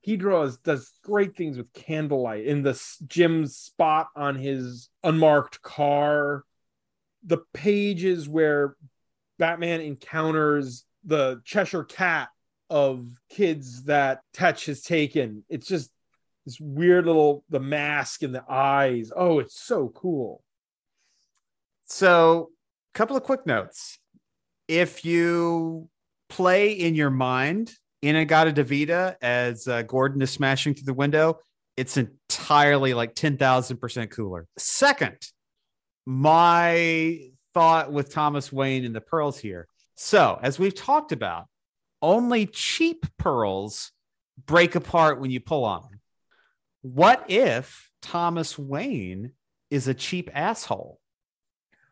[0.00, 6.44] he draws does great things with candlelight in the Jim's spot on his unmarked car
[7.24, 8.76] the pages where
[9.38, 12.28] Batman encounters the Cheshire cat
[12.68, 15.90] of kids that Tetch has taken it's just
[16.46, 20.42] this weird little the mask and the eyes oh it's so cool
[21.86, 22.50] So,
[22.94, 23.98] a couple of quick notes.
[24.68, 25.88] If you
[26.28, 31.40] play in your mind in In-A-Gadda-Da-Vida as uh, Gordon is smashing through the window,
[31.76, 34.46] it's entirely like 10,000% cooler.
[34.56, 35.16] Second,
[36.10, 37.20] my
[37.54, 39.68] thought with Thomas Wayne and the pearls here.
[39.94, 41.46] So, as we've talked about,
[42.02, 43.92] only cheap pearls
[44.44, 46.00] break apart when you pull on them.
[46.82, 49.34] What if Thomas Wayne
[49.70, 50.98] is a cheap asshole?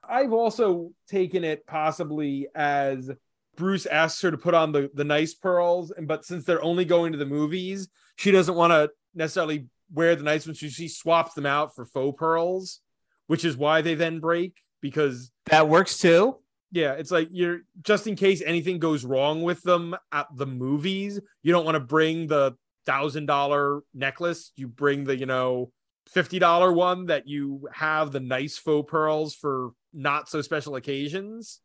[0.03, 3.13] I've also taken it possibly as
[3.55, 6.85] Bruce asks her to put on the, the nice pearls, and but since they're only
[6.85, 10.59] going to the movies, she doesn't want to necessarily wear the nice ones.
[10.59, 12.81] So she swaps them out for faux pearls,
[13.29, 16.37] which is why they then break because That works too.
[16.73, 21.19] yeah, it's like you're just in case anything goes wrong with them at the movies,
[21.43, 24.53] you don't want to bring the thousand dollar necklace.
[24.57, 25.71] You bring the, you know,
[26.09, 31.61] fifty dollar one that you have the nice faux pearls for not so special occasions.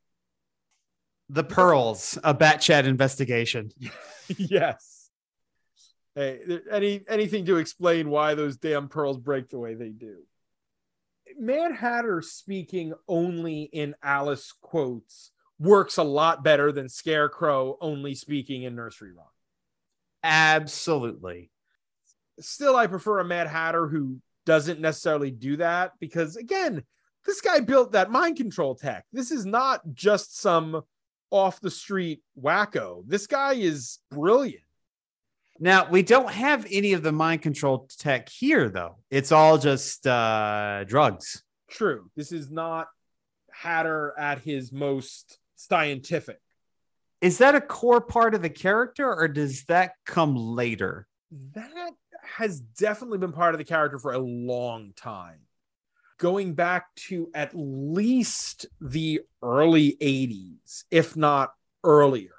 [1.29, 3.71] The Pearls, a Bat Chat investigation.
[4.37, 5.09] yes.
[6.15, 6.39] Hey,
[6.69, 10.17] any anything to explain why those damn pearls break the way they do.
[11.39, 18.63] Mad Hatter speaking only in Alice quotes works a lot better than Scarecrow only speaking
[18.63, 19.25] in nursery rhyme.
[20.23, 21.51] Absolutely.
[22.39, 26.83] Still, I prefer a Mad Hatter who doesn't necessarily do that because, again,
[27.25, 29.05] this guy built that mind control tech.
[29.13, 30.83] This is not just some
[31.29, 33.03] off the street wacko.
[33.07, 34.63] This guy is brilliant.
[35.63, 38.97] Now, we don't have any of the mind control tech here, though.
[39.09, 41.41] It's all just uh, drugs.
[41.69, 42.11] True.
[42.17, 42.89] This is not
[43.49, 46.41] Hatter at his most scientific.
[47.21, 51.07] Is that a core part of the character or does that come later?
[51.53, 51.93] That
[52.35, 55.39] has definitely been part of the character for a long time.
[56.17, 61.53] Going back to at least the early 80s, if not
[61.85, 62.35] earlier.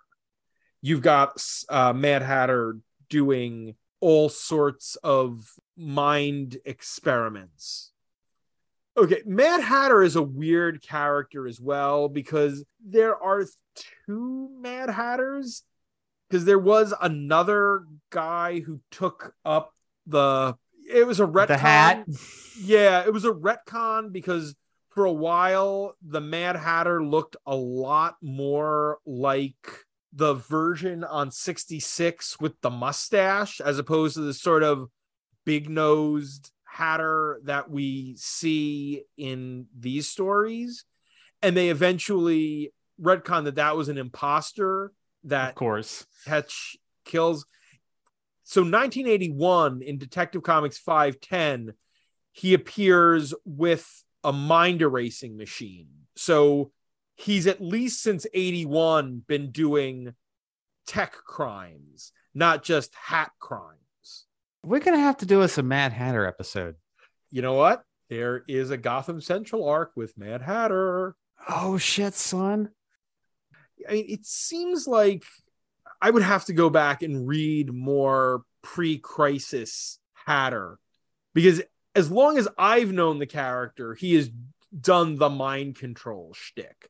[0.82, 2.76] You've got uh, Mad Hatter
[3.08, 7.92] doing all sorts of mind experiments
[8.96, 13.44] Okay, Mad Hatter is a weird character as well because there are
[14.06, 15.62] two Mad Hatters.
[16.28, 19.72] Because there was another guy who took up
[20.06, 20.56] the.
[20.88, 21.48] It was a retcon.
[21.48, 22.06] The hat.
[22.56, 24.54] Yeah, it was a retcon because
[24.90, 29.56] for a while the Mad Hatter looked a lot more like
[30.14, 34.88] the version on 66 with the mustache as opposed to the sort of
[35.44, 40.84] big nosed hatter that we see in these stories
[41.42, 44.92] and they eventually retcon that that was an imposter
[45.24, 46.06] that Of course.
[46.26, 47.46] Tetch kills.
[48.44, 51.74] So 1981 in Detective Comics 510,
[52.32, 53.88] he appears with
[54.22, 55.88] a mind erasing machine.
[56.16, 56.72] So
[57.16, 60.14] he's at least since 81 been doing
[60.86, 63.78] tech crimes, not just hat crimes.
[64.62, 66.76] We're gonna have to do us a Mad Hatter episode.
[67.30, 67.84] You know what?
[68.08, 71.16] There is a Gotham Central arc with Mad Hatter.
[71.48, 72.70] Oh shit, son.
[73.88, 75.24] I mean, it seems like
[76.00, 80.78] I would have to go back and read more pre-crisis Hatter
[81.34, 81.62] because
[81.94, 84.30] as long as I've known the character, he has
[84.78, 86.88] done the mind control shtick.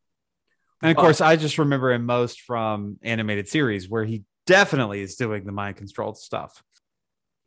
[0.84, 5.00] And of But- course, I just remember him most from animated series where he definitely
[5.00, 6.62] is doing the mind controlled stuff.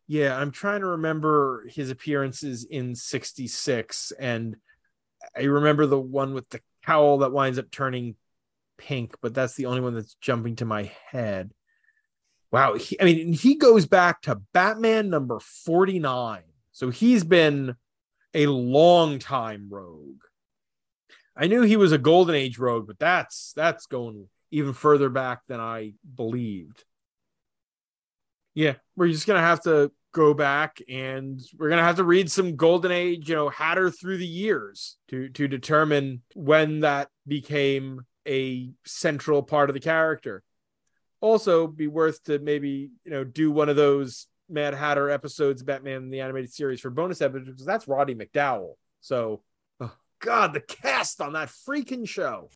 [0.08, 4.56] Yeah, I'm trying to remember his appearances in 66 and
[5.36, 8.16] I remember the one with the cowl that winds up turning
[8.78, 11.52] pink, but that's the only one that's jumping to my head.
[12.52, 16.42] Wow, he, I mean, he goes back to Batman number 49.
[16.72, 17.76] So he's been
[18.34, 20.22] a long time rogue.
[21.38, 25.42] I knew he was a golden age rogue, but that's that's going even further back
[25.48, 26.84] than I believed.
[28.56, 32.56] Yeah, we're just gonna have to go back and we're gonna have to read some
[32.56, 38.72] golden age, you know, Hatter through the years to to determine when that became a
[38.86, 40.44] central part of the character.
[41.22, 46.10] Also, be worth to maybe you know do one of those Mad Hatter episodes, Batman
[46.10, 48.74] the animated series for bonus episodes that's Roddy McDowall.
[49.02, 49.44] So,
[50.20, 52.50] God, the cast on that freaking show.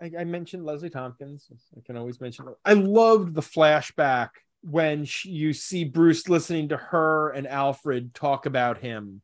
[0.00, 1.46] I, I mentioned Leslie Tompkins.
[1.76, 2.46] I can always mention.
[2.64, 4.30] I loved the flashback
[4.62, 9.22] when she, you see Bruce listening to her and Alfred talk about him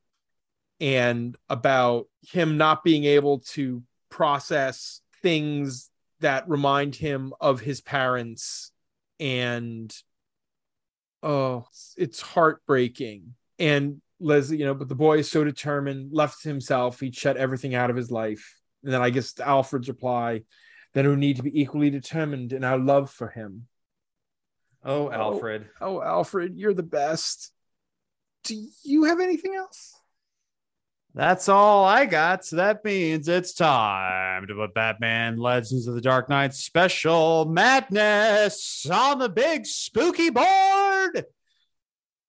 [0.81, 5.91] and about him not being able to process things
[6.21, 8.73] that remind him of his parents
[9.21, 9.95] and
[11.23, 16.49] oh it's heartbreaking and leslie you know but the boy is so determined left to
[16.49, 20.43] himself he'd shut everything out of his life and then i guess alfred's reply
[20.95, 23.67] then we need to be equally determined in our love for him
[24.85, 25.69] oh, oh, Alfred.
[25.81, 27.53] oh alfred you're the best
[28.45, 29.95] do you have anything else
[31.15, 32.45] That's all I got.
[32.45, 38.87] So that means it's time to put Batman Legends of the Dark Knight special madness
[38.89, 41.25] on the big spooky board.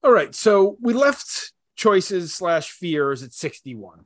[0.01, 4.03] All right, so we left choices slash fears at 61.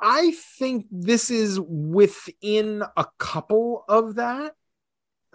[0.00, 4.52] I think this is within a couple of that.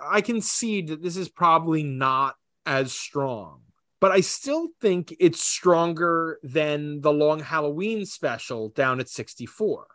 [0.02, 2.36] I concede that this is probably not
[2.68, 3.62] as strong,
[4.00, 9.88] but I still think it's stronger than the long Halloween special down at 64.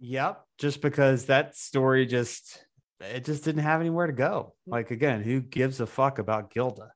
[0.00, 0.42] Yep.
[0.58, 2.64] Just because that story just
[3.00, 4.54] it just didn't have anywhere to go.
[4.66, 6.92] Like again, who gives a fuck about Gilda?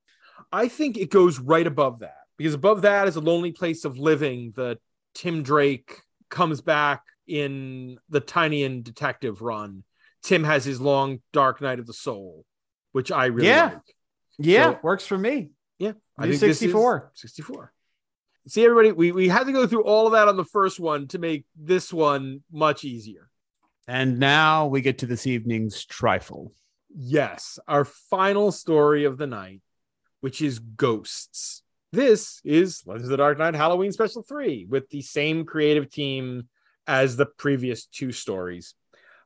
[0.50, 3.98] I think it goes right above that because above that is a lonely place of
[3.98, 4.78] living that
[5.14, 9.84] Tim Drake comes back in the Tynion Detective run.
[10.22, 12.46] Tim has his long Dark Night of the Soul,
[12.92, 13.64] which I really Yeah.
[13.74, 13.94] like.
[14.38, 15.50] Yeah, So- works for me.
[15.78, 17.10] Yeah, I think this 64.
[17.12, 17.74] 64.
[18.48, 21.08] See, everybody, we, we had to go through all of that on the first one
[21.08, 23.28] to make this one much easier.
[23.86, 26.54] And now we get to this evening's trifle.
[26.88, 29.60] Yes, our final story of the night,
[30.22, 31.64] which is Ghosts.
[31.92, 36.48] This is Legends of the Dark Knight Halloween Special 3 with the same creative team
[36.86, 38.74] as the previous two stories.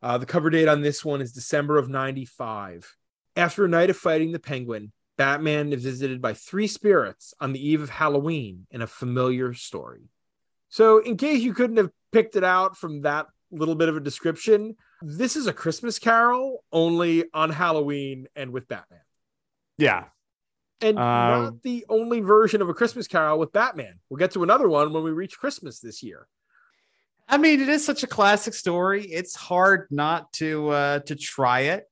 [0.02, 2.96] Uh, the cover date on this one is December of 95.
[3.36, 7.68] After a night of fighting the Penguin, Batman is visited by three spirits on the
[7.68, 10.08] eve of Halloween in a familiar story.
[10.70, 14.00] So, in case you couldn't have picked it out from that little bit of a
[14.00, 19.00] description, this is a Christmas carol only on Halloween and with Batman.
[19.76, 20.04] Yeah.
[20.80, 24.00] And Uh, not the only version of a Christmas carol with Batman.
[24.08, 26.28] We'll get to another one when we reach Christmas this year.
[27.28, 29.04] I mean, it is such a classic story.
[29.06, 31.84] It's hard not to uh to try it.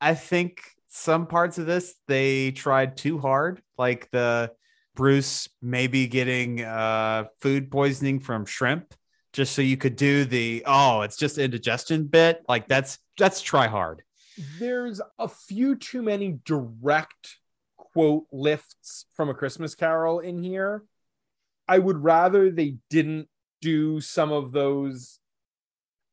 [0.00, 4.52] I think some parts of this they tried too hard, like the
[4.94, 8.94] Bruce maybe getting uh food poisoning from shrimp.
[9.32, 12.42] just so you could do the oh, it's just indigestion bit.
[12.48, 14.02] Like that's that's try hard.
[14.36, 17.38] There's a few too many direct
[17.98, 20.84] quote lifts from a Christmas Carol in here.
[21.66, 23.26] I would rather they didn't
[23.60, 25.18] do some of those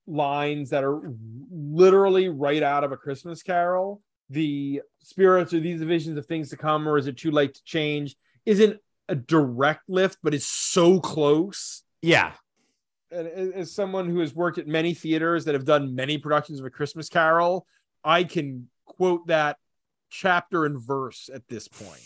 [0.08, 1.00] lines that are
[1.52, 4.02] literally right out of a Christmas Carol.
[4.32, 7.64] The spirits or these visions of things to come, or is it too late to
[7.64, 8.16] change?
[8.48, 11.84] Isn't a direct lift, but is so close.
[12.02, 12.32] Yeah.
[13.12, 16.66] And as someone who has worked at many theaters that have done many productions of
[16.66, 17.68] a Christmas Carol,
[18.04, 19.58] I can quote that
[20.20, 22.02] chapter and verse at this point.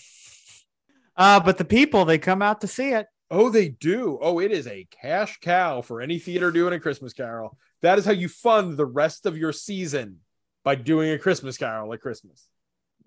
[1.15, 3.07] Uh, but the people they come out to see it.
[3.31, 4.17] Oh, they do.
[4.21, 7.57] Oh, it is a cash cow for any theater doing a Christmas Carol.
[7.81, 10.19] That is how you fund the rest of your season
[10.63, 12.47] by doing a Christmas Carol at Christmas.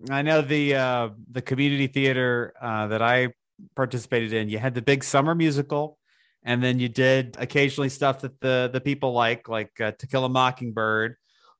[0.09, 3.29] I know the uh, the community theater uh, that I
[3.75, 4.49] participated in.
[4.49, 5.97] You had the big summer musical,
[6.43, 10.25] and then you did occasionally stuff that the the people like, like uh, To Kill
[10.25, 11.15] a Mockingbird,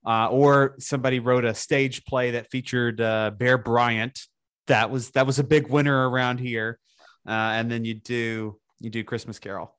[0.06, 4.20] uh, or somebody wrote a stage play that featured uh, Bear Bryant.
[4.66, 6.78] That was that was a big winner around here.
[7.26, 9.74] Uh, and then you do you do Christmas Carol.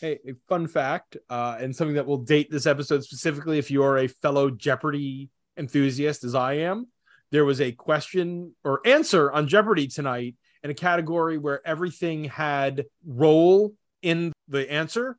[0.00, 3.84] Hey, a fun fact, uh, and something that will date this episode specifically if you
[3.84, 6.88] are a fellow Jeopardy enthusiast as I am.
[7.30, 12.84] There was a question or answer on Jeopardy tonight in a category where everything had
[13.06, 15.16] roll in the answer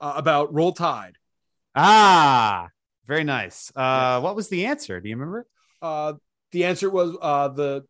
[0.00, 1.16] uh, about roll tide.
[1.74, 2.68] Ah,
[3.06, 3.72] very nice.
[3.74, 5.00] Uh, what was the answer?
[5.00, 5.46] Do you remember?
[5.80, 6.14] Uh,
[6.52, 7.84] the answer was uh, the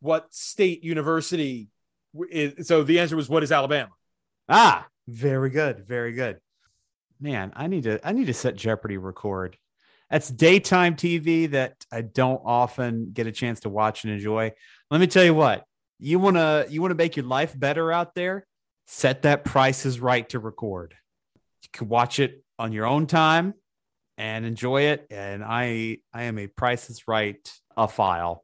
[0.00, 1.68] what state university
[2.30, 3.90] is, so the answer was what is Alabama?
[4.48, 6.38] Ah, very good, very good.
[7.20, 9.56] Man, I need to I need to set Jeopardy record.
[10.10, 14.52] That's daytime TV that I don't often get a chance to watch and enjoy.
[14.90, 15.64] Let me tell you what.
[15.98, 18.46] You want to you want to make your life better out there?
[18.86, 20.94] Set that Price is Right to record.
[21.62, 23.54] You can watch it on your own time
[24.18, 28.42] and enjoy it and I I am a Price is Right a file.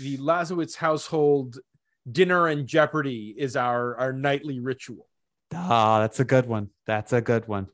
[0.00, 1.58] The Lazowitz household
[2.10, 5.08] dinner and Jeopardy is our our nightly ritual.
[5.54, 6.70] Ah, that's a good one.
[6.86, 7.68] That's a good one.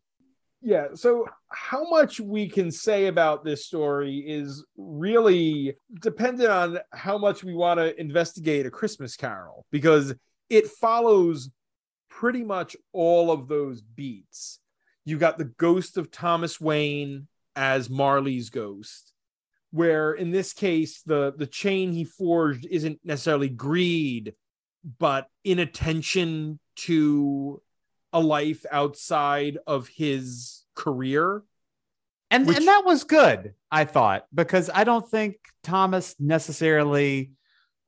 [0.63, 0.89] Yeah.
[0.95, 7.43] So, how much we can say about this story is really dependent on how much
[7.43, 10.15] we want to investigate a Christmas Carol because
[10.49, 11.51] it follows
[12.09, 14.61] pretty much all of those beats.
[15.05, 19.13] You got the ghost of Thomas Wayne as Marley's ghost
[19.73, 24.35] where in this case the the chain he forged isn't necessarily greed
[24.99, 27.61] but inattention to
[28.13, 31.43] a life outside of his career.
[32.31, 37.33] And Which- and that was good i thought because i don't think thomas necessarily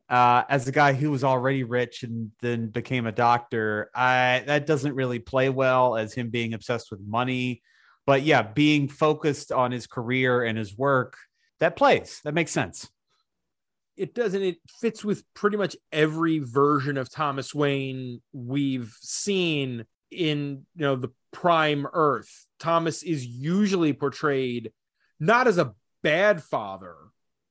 [0.09, 4.67] uh, as a guy who was already rich and then became a doctor i that
[4.67, 7.63] doesn't really play well as him being obsessed with money.
[8.07, 11.17] But yeah being focused on his career and his work
[11.61, 12.21] that plays.
[12.25, 12.91] That makes sense.
[13.97, 20.67] It doesn't it fits with pretty much every version of Thomas Wayne we've seen in
[20.75, 22.47] you know the prime earth.
[22.59, 24.73] Thomas is usually portrayed
[25.21, 26.97] not as a bad father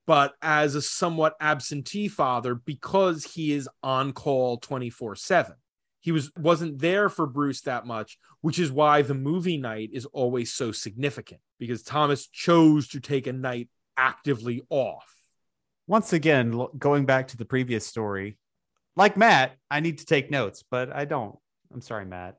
[0.06, 5.54] but as a somewhat absentee father because he is on call 24/7
[6.02, 10.06] he was wasn't there for Bruce that much which is why the movie night is
[10.08, 15.14] always so significant because Thomas chose to take a night actively off
[15.88, 18.38] once again, going back to the previous story,
[18.96, 21.38] like Matt, I need to take notes, but I don't.
[21.74, 22.36] I'm sorry, Matt.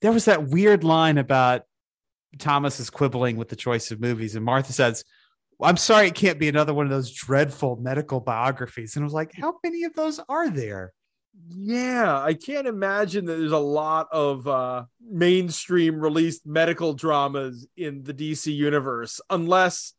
[0.00, 1.62] There was that weird line about
[2.38, 5.04] Thomas is quibbling with the choice of movies, and Martha says,
[5.62, 8.96] I'm sorry, it can't be another one of those dreadful medical biographies.
[8.96, 10.92] And I was like, how many of those are there?
[11.48, 18.02] Yeah, I can't imagine that there's a lot of uh, mainstream released medical dramas in
[18.02, 19.94] the DC universe, unless,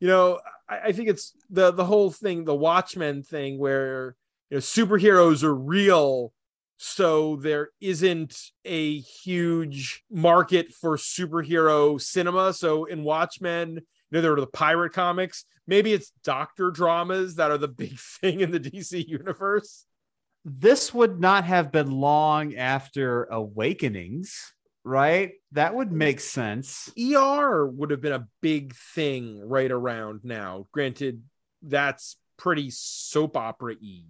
[0.00, 4.16] you know, I, I think it's the the whole thing, the Watchmen thing, where
[4.50, 6.32] you know superheroes are real,
[6.78, 12.52] so there isn't a huge market for superhero cinema.
[12.52, 15.44] So in Watchmen, you know, there are the pirate comics.
[15.66, 19.84] Maybe it's doctor dramas that are the big thing in the DC universe.
[20.44, 24.52] This would not have been long after Awakenings,
[24.84, 25.32] right?
[25.52, 26.88] That would make sense.
[26.96, 30.68] ER would have been a big thing right around now.
[30.70, 31.22] Granted,
[31.62, 34.02] that's pretty soap opera y,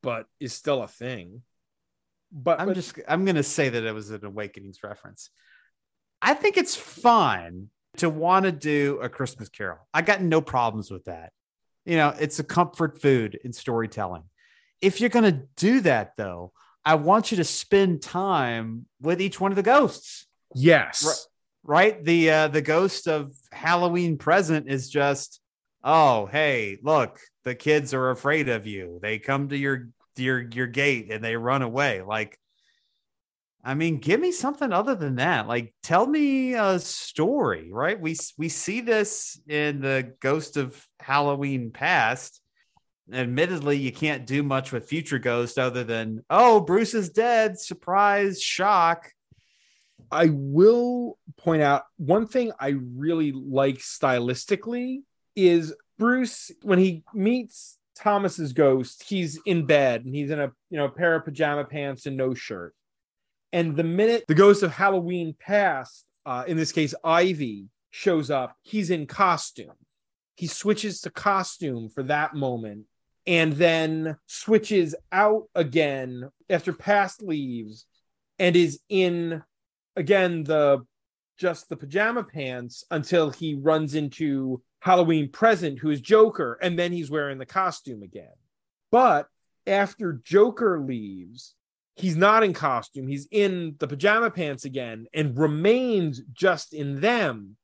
[0.00, 1.42] but is still a thing.
[2.30, 5.30] But, I'm but- just I'm gonna say that it was an Awakenings reference.
[6.22, 9.78] I think it's fun to want to do a Christmas Carol.
[9.92, 11.32] I got no problems with that.
[11.84, 14.24] You know, it's a comfort food in storytelling.
[14.80, 16.52] If you're gonna do that though,
[16.84, 20.26] I want you to spend time with each one of the ghosts.
[20.54, 21.04] Yes.
[21.64, 22.02] right?
[22.04, 25.40] The uh, the ghost of Halloween present is just,
[25.82, 28.98] oh, hey, look, the kids are afraid of you.
[29.02, 32.02] They come to your your your gate and they run away.
[32.02, 32.38] Like,
[33.64, 35.48] I mean, give me something other than that.
[35.48, 37.98] Like, tell me a story, right?
[37.98, 42.42] We we see this in the Ghost of Halloween past.
[43.10, 48.40] Admittedly, you can't do much with Future Ghost other than, oh, Bruce is dead, surprise,
[48.40, 49.10] shock.
[50.10, 55.02] I will point out one thing I really like stylistically
[55.34, 60.78] is Bruce when he meets Thomas's ghost, he's in bed and he's in a you
[60.78, 62.74] know pair of pajama pants and no shirt.
[63.54, 68.56] And the minute the ghost of Halloween past, uh, in this case Ivy, shows up,
[68.62, 69.76] he's in costume.
[70.34, 72.86] He switches to costume for that moment
[73.28, 77.86] and then switches out again after past leaves
[78.40, 79.40] and is in
[79.94, 80.84] again the
[81.38, 86.90] just the pajama pants until he runs into Halloween present, who is Joker, and then
[86.90, 88.34] he's wearing the costume again.
[88.90, 89.28] But
[89.64, 91.54] after Joker leaves,
[91.96, 97.56] he's not in costume, he's in the pajama pants again and remains just in them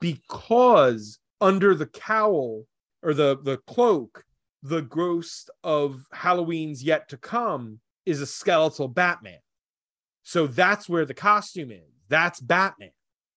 [0.00, 2.64] because under the cowl
[3.02, 4.24] or the, the cloak,
[4.62, 9.38] the ghost of Halloween's yet to come is a skeletal Batman.
[10.22, 11.90] So that's where the costume is.
[12.08, 12.90] That's Batman.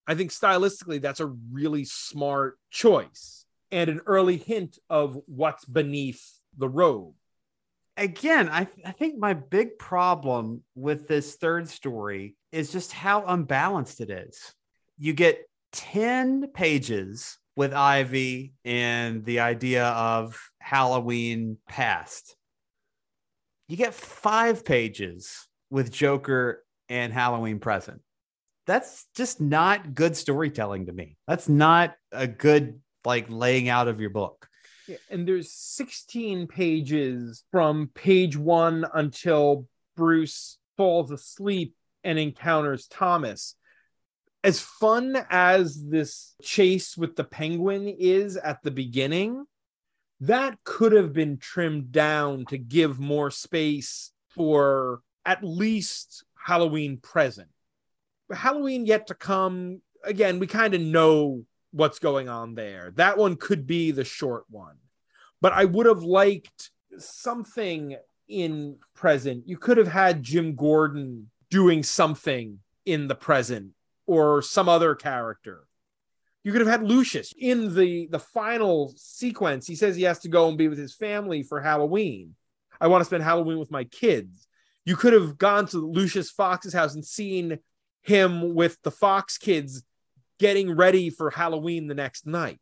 [0.08, 6.40] I think stylistically, that's a really smart choice and an early hint of what's beneath
[6.58, 7.14] the robe.
[7.98, 14.02] Again, I, I think my big problem with this third story is just how unbalanced
[14.02, 14.54] it is.
[14.98, 22.36] You get 10 pages with Ivy and the idea of Halloween past.
[23.68, 28.02] You get five pages with Joker and Halloween present
[28.66, 31.18] that's just not good storytelling to me.
[31.28, 34.48] That's not a good like laying out of your book.
[34.88, 43.56] Yeah, and there's 16 pages from page one until Bruce falls asleep and encounters Thomas.
[44.44, 49.46] As fun as this chase with the penguin is at the beginning,
[50.20, 57.50] that could have been trimmed down to give more space for at least Halloween present
[58.34, 59.82] Halloween yet to come.
[60.04, 61.44] Again, we kind of know
[61.76, 62.92] what's going on there.
[62.96, 64.78] That one could be the short one,
[65.42, 67.98] but I would have liked something
[68.30, 69.44] in present.
[69.46, 73.72] You could have had Jim Gordon doing something in the present
[74.08, 75.68] or some other character.
[76.44, 79.68] You could have had Lucius in the the final sequence.
[79.68, 82.36] He says he has to go and be with his family for Halloween.
[82.80, 84.48] I want to spend Halloween with my kids.
[84.86, 87.60] You could have gone to Lucius Fox's house and seen
[88.02, 89.84] him with the Fox kids
[90.40, 92.60] getting ready for Halloween the next night.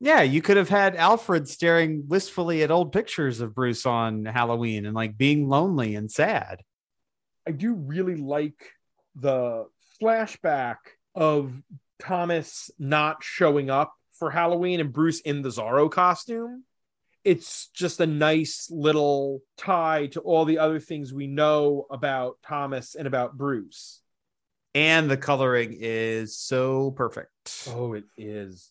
[0.00, 4.84] Yeah, you could have had Alfred staring wistfully at old pictures of Bruce on Halloween
[4.84, 6.62] and like being lonely and sad.
[7.46, 8.72] I do really like
[9.14, 9.66] the
[10.02, 10.76] flashback
[11.14, 11.52] of
[12.00, 16.64] Thomas not showing up for Halloween and Bruce in the Zorro costume.
[17.24, 22.96] It's just a nice little tie to all the other things we know about Thomas
[22.96, 24.01] and about Bruce
[24.74, 27.68] and the coloring is so perfect.
[27.68, 28.70] Oh, it is.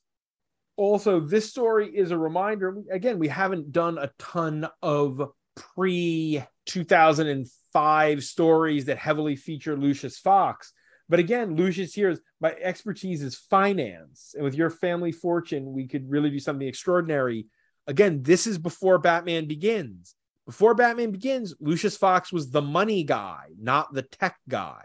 [0.77, 2.75] Also, this story is a reminder.
[2.91, 5.21] Again, we haven't done a ton of
[5.55, 10.73] pre 2005 stories that heavily feature Lucius Fox.
[11.09, 14.33] But again, Lucius here is my expertise is finance.
[14.33, 17.47] And with your family fortune, we could really do something extraordinary.
[17.85, 20.15] Again, this is before Batman begins.
[20.45, 24.83] Before Batman begins, Lucius Fox was the money guy, not the tech guy.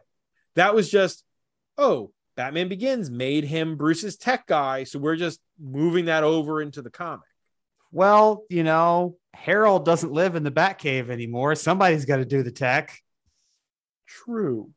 [0.57, 1.23] That was just,
[1.79, 4.85] oh, Batman Begins made him Bruce's tech guy.
[4.85, 7.27] So we're just moving that over into the comic.
[7.93, 11.55] Well, you know, Harold doesn't live in the Batcave anymore.
[11.55, 12.99] Somebody's got to do the tech.
[14.07, 14.71] True.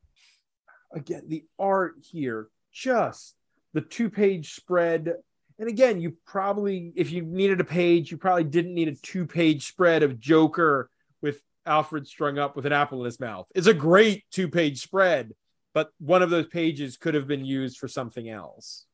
[0.94, 3.36] Again, the art here, just
[3.74, 5.14] the two page spread.
[5.60, 9.26] And again, you probably, if you needed a page, you probably didn't need a two
[9.26, 10.90] page spread of Joker
[11.22, 13.48] with Alfred strung up with an apple in his mouth.
[13.54, 15.34] It's a great two page spread
[15.74, 18.86] but one of those pages could have been used for something else.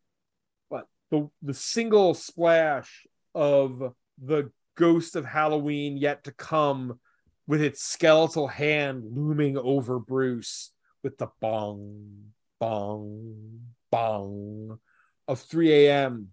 [0.69, 6.99] But the the single splash of the ghost of Halloween yet to come
[7.47, 10.71] with its skeletal hand looming over Bruce
[11.03, 13.61] with the bong, bong,
[13.91, 14.79] bong
[15.27, 16.29] of 3 a.m.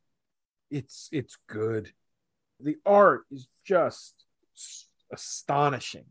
[0.70, 1.92] It's it's good.
[2.60, 4.24] The art is just
[5.12, 6.06] astonishing.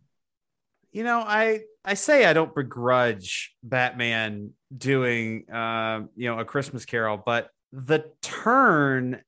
[0.92, 6.86] You know, I I say I don't begrudge Batman doing uh, you know, a Christmas
[6.86, 9.22] Carol, but the turn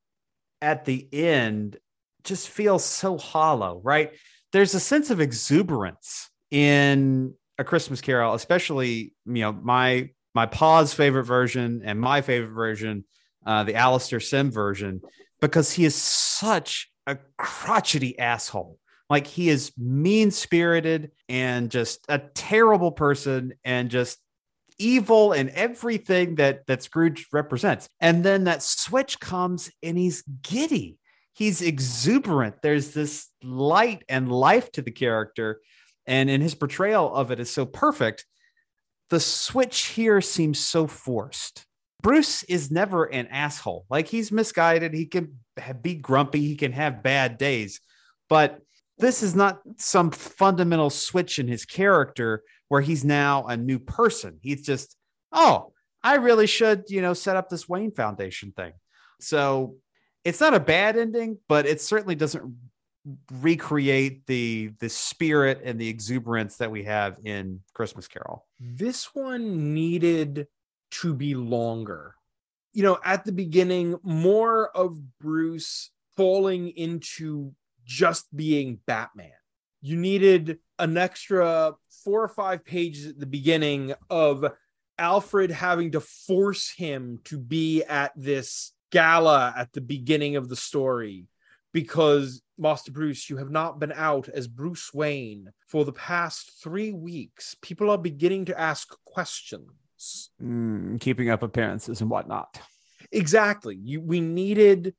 [0.62, 1.78] at the end
[2.24, 4.12] just feels so hollow, right?
[4.52, 10.94] There's a sense of exuberance in a Christmas Carol, especially you know my my Pa's
[10.94, 13.06] favorite version and my favorite version,
[13.46, 15.02] uh, the Alastair Sim version,
[15.42, 18.80] because he is such a crotchety asshole.
[19.14, 24.18] Like he is mean spirited and just a terrible person and just
[24.80, 27.88] evil and everything that that Scrooge represents.
[28.02, 30.98] And then that switch comes and he's giddy.
[31.34, 32.64] He's exuberant.
[32.64, 35.62] There's this light and life to the character
[36.08, 38.26] and in his portrayal of it is so perfect.
[39.12, 41.68] The switch here seems so forced.
[42.02, 43.86] Bruce is never an asshole.
[43.92, 44.92] Like he's misguided.
[44.92, 45.38] He can
[45.84, 46.40] be grumpy.
[46.40, 47.80] He can have bad days.
[48.28, 48.60] But
[48.98, 54.40] this is not some fundamental switch in his character where he's now a new person.
[54.42, 54.96] He's just,
[55.32, 55.74] oh,
[56.04, 58.74] I really should, you know, set up this Wayne Foundation thing.
[59.20, 59.78] So
[60.24, 62.56] it's not a bad ending, but it certainly doesn't
[63.42, 68.46] recreate the the spirit and the exuberance that we have in Christmas Carol.
[68.60, 70.48] This one needed
[70.92, 72.16] to be longer.
[72.72, 77.54] You know, at the beginning, more of Bruce falling into
[77.86, 79.32] just being Batman.
[79.82, 81.74] You needed an extra
[82.04, 84.46] four or five pages at the beginning of
[84.98, 90.56] Alfred having to force him to be at this gala at the beginning of the
[90.56, 91.28] story
[91.74, 96.92] because Master Bruce, you have not been out as Bruce Wayne for the past three
[96.92, 97.56] weeks.
[97.62, 100.30] People are beginning to ask questions.
[100.42, 102.60] Mm, keeping up appearances and whatnot.
[103.12, 103.76] Exactly.
[103.76, 104.94] You, we needed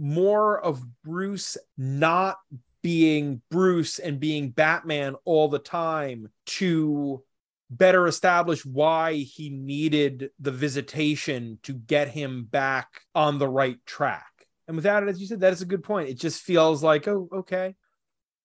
[0.00, 2.38] more of Bruce not
[2.82, 7.22] being Bruce and being Batman all the time to
[7.68, 14.24] better establish why he needed the visitation to get him back on the right track.
[14.66, 16.08] And without it, as you said, that is a good point.
[16.08, 17.74] It just feels like, oh, okay.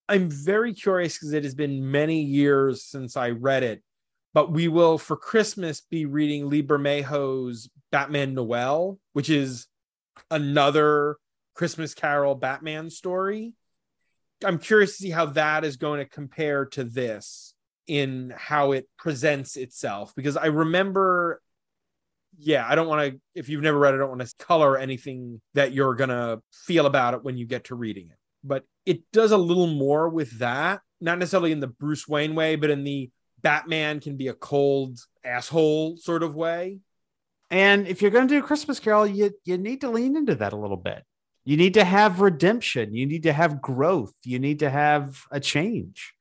[0.10, 3.82] I'm very curious because it has been many years since I read it,
[4.34, 9.68] but we will for Christmas be reading Lee Bermejo's Batman Noel, which is
[10.30, 11.18] another
[11.56, 13.54] Christmas Carol Batman story.
[14.44, 17.54] I'm curious to see how that is going to compare to this
[17.88, 21.42] in how it presents itself because I remember
[22.38, 24.78] yeah, I don't want to, if you've never read it, I don't want to color
[24.78, 28.18] anything that you're going to feel about it when you get to reading it.
[28.44, 32.56] But it does a little more with that, not necessarily in the Bruce Wayne way,
[32.56, 33.10] but in the
[33.42, 36.80] Batman can be a cold asshole sort of way.
[37.50, 40.54] And if you're going to do Christmas Carol, you, you need to lean into that
[40.54, 41.04] a little bit.
[41.46, 42.94] You need to have redemption.
[42.96, 44.16] You need to have growth.
[44.24, 46.14] You need to have a change.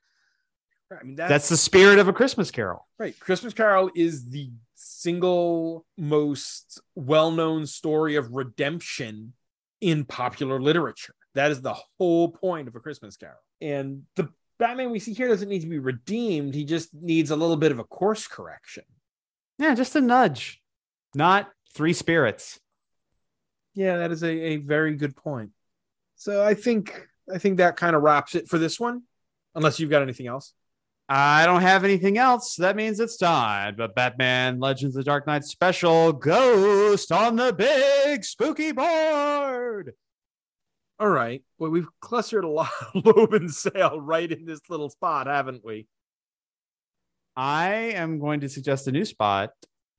[0.92, 2.86] I mean, that's, that's the spirit of a Christmas Carol.
[2.98, 3.18] Right.
[3.18, 9.32] Christmas Carol is the single most well-known story of redemption
[9.80, 11.14] in popular literature.
[11.34, 13.40] That is the whole point of a Christmas Carol.
[13.60, 16.54] And the Batman we see here doesn't need to be redeemed.
[16.54, 18.84] He just needs a little bit of a course correction.
[19.58, 20.62] Yeah, just a nudge,
[21.14, 22.60] not three spirits.
[23.74, 25.50] Yeah, that is a, a very good point.
[26.16, 29.02] So I think I think that kind of wraps it for this one.
[29.54, 30.52] Unless you've got anything else.
[31.08, 32.56] I don't have anything else.
[32.56, 33.76] That means it's time.
[33.76, 39.92] But Batman Legends of the Dark Knight special Ghost on the big spooky board.
[40.98, 41.42] All right.
[41.58, 45.86] Well, we've clustered a lot of Loeb Sale right in this little spot, haven't we?
[47.36, 49.50] I am going to suggest a new spot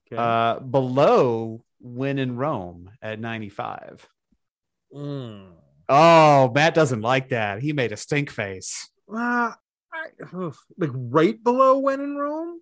[0.07, 0.15] okay.
[0.17, 4.07] uh, below When in Rome at 95.
[4.93, 5.51] Mm.
[5.87, 7.61] Oh, Matt doesn't like that.
[7.61, 8.89] He made a stink face.
[9.13, 9.51] Uh,
[10.77, 12.59] like right below when in Rome.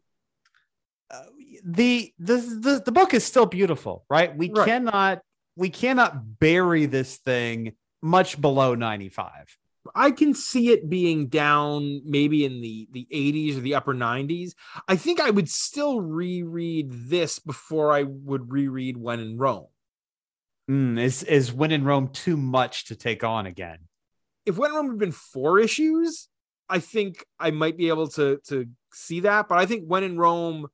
[1.09, 1.23] Uh,
[1.63, 4.35] the, the the the book is still beautiful, right?
[4.35, 4.65] We right.
[4.65, 5.21] cannot
[5.55, 9.57] we cannot bury this thing much below 95.
[9.95, 14.53] I can see it being down maybe in the the 80s or the upper 90s.
[14.87, 19.67] I think I would still reread this before I would reread When in Rome.
[20.69, 23.79] Mm, is is When in Rome too much to take on again?
[24.45, 26.27] If When in Rome had been four issues,
[26.69, 30.17] I think I might be able to to see that, but I think when in
[30.17, 30.67] Rome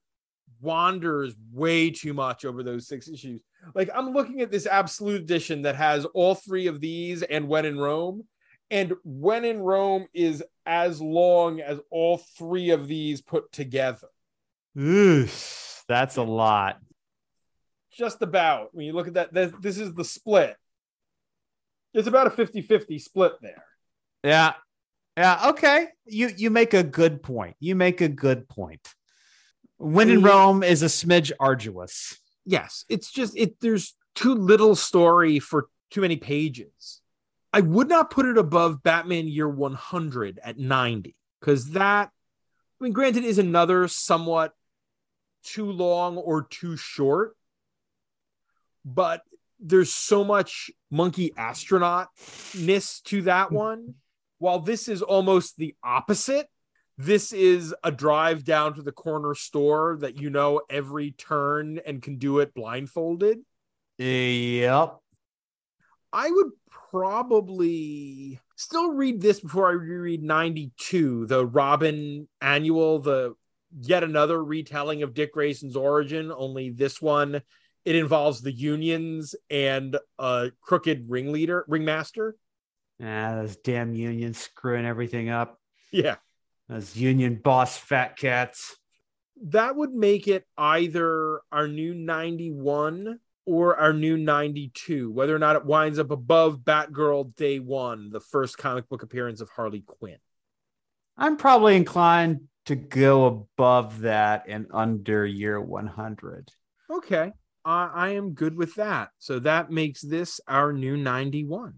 [0.62, 3.42] wanders way too much over those six issues.
[3.74, 7.66] Like I'm looking at this absolute edition that has all three of these and when
[7.66, 8.24] in Rome,
[8.72, 14.08] and when in Rome is as long as all three of these put together.
[14.80, 16.80] Oof, that's a lot.
[17.92, 18.70] Just about.
[18.74, 20.56] When you look at that, this is the split.
[21.94, 23.64] It's about a 50 50 split there.
[24.24, 24.54] Yeah,
[25.18, 25.88] Yeah, okay.
[26.06, 27.56] You you make a good point.
[27.60, 28.94] You make a good point.
[29.78, 30.22] When in.
[30.22, 32.18] Rome is a smidge arduous.
[32.46, 37.02] yes it's just it there's too little story for too many pages
[37.54, 42.10] i would not put it above batman year 100 at 90 because that
[42.80, 44.54] i mean granted is another somewhat
[45.44, 47.36] too long or too short
[48.86, 49.22] but
[49.60, 53.56] there's so much monkey astronaut-ness to that hmm.
[53.56, 53.96] one
[54.38, 56.48] while this is almost the opposite
[57.00, 62.02] this is a drive down to the corner store that you know every turn and
[62.02, 63.40] can do it blindfolded.
[64.00, 64.98] Yep.
[66.12, 73.36] I would probably still read this before I reread 92, the Robin annual, the
[73.80, 77.42] yet another retelling of Dick Grayson's origin, only this one
[77.86, 82.36] it involves the unions and a crooked ringleader, ringmaster.
[83.02, 85.60] Ah, those damn unions screwing everything up.
[85.92, 86.16] Yeah.
[86.68, 88.76] Those union boss fat cats.
[89.42, 93.20] that would make it either our new 91
[93.50, 98.20] or our new 92 whether or not it winds up above batgirl day one the
[98.20, 100.18] first comic book appearance of harley quinn
[101.18, 106.50] I'm probably inclined to go above that and under year 100.
[106.92, 107.32] okay
[107.66, 111.74] I I am good with that so that makes this our new 91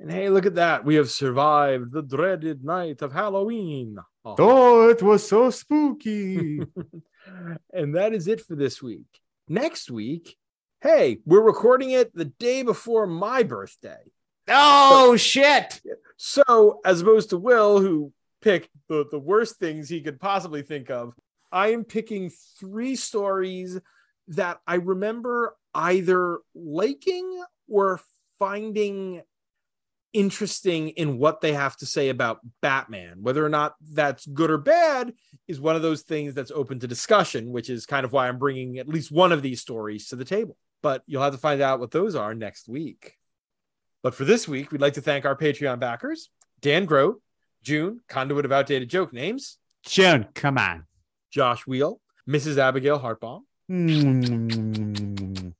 [0.00, 3.96] and hey look at that we have survived the dreaded night of halloween
[4.28, 6.58] Oh, it was so spooky.
[7.72, 9.06] and that is it for this week.
[9.48, 10.36] Next week,
[10.82, 14.00] hey, we're recording it the day before my birthday.
[14.48, 15.80] oh, shit.
[16.16, 18.12] So, as opposed to Will, who
[18.42, 21.14] picked the, the worst things he could possibly think of,
[21.52, 23.78] I am picking three stories
[24.28, 28.00] that I remember either liking or
[28.40, 29.22] finding
[30.16, 33.18] interesting in what they have to say about Batman.
[33.20, 35.12] Whether or not that's good or bad
[35.46, 38.38] is one of those things that's open to discussion, which is kind of why I'm
[38.38, 40.56] bringing at least one of these stories to the table.
[40.82, 43.14] But you'll have to find out what those are next week.
[44.02, 46.30] But for this week, we'd like to thank our Patreon backers
[46.60, 47.20] Dan Grote,
[47.62, 50.84] June, Conduit of Outdated Joke Names, June, come on.
[51.30, 52.56] Josh Wheel, Mrs.
[52.58, 55.52] Abigail Hartbaum, Mm.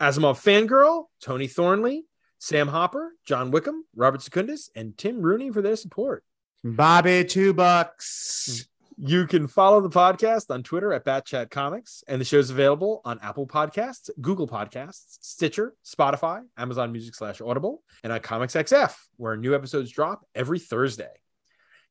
[0.00, 2.04] Asimov Fangirl, Tony Thornley,
[2.40, 6.24] Sam Hopper, John Wickham, Robert Secundus, and Tim Rooney for their support.
[6.64, 8.66] Bobby, two bucks.
[8.96, 13.18] You can follow the podcast on Twitter at Batchat Comics, and the show's available on
[13.22, 19.36] Apple Podcasts, Google Podcasts, Stitcher, Spotify, Amazon Music slash Audible, and on Comics XF, where
[19.36, 21.12] new episodes drop every Thursday.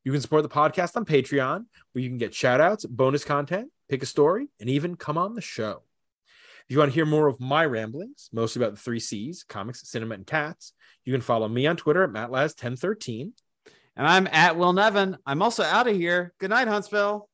[0.04, 3.70] You can support the podcast on Patreon, where you can get shout outs, bonus content,
[3.88, 5.82] pick a story, and even come on the show.
[6.70, 9.90] If you want to hear more of my ramblings, mostly about the three C's comics,
[9.90, 10.72] cinema, and cats,
[11.04, 13.32] you can follow me on Twitter at MattLaz1013.
[13.96, 15.16] And I'm at Will Nevin.
[15.26, 16.32] I'm also out of here.
[16.38, 17.28] Good night, Huntsville.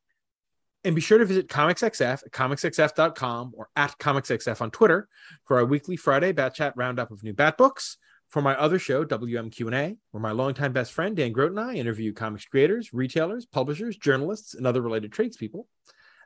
[0.84, 5.06] And be sure to visit ComicsXF at comicsxf.com or at ComicsXF on Twitter
[5.44, 7.98] for our weekly Friday Bat Chat roundup of new Bat books.
[8.28, 12.14] For my other show, WMQ&A, where my longtime best friend Dan Grote and I interview
[12.14, 15.68] comics creators, retailers, publishers, journalists, and other related tradespeople,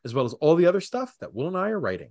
[0.05, 2.11] as well as all the other stuff that Will and I are writing.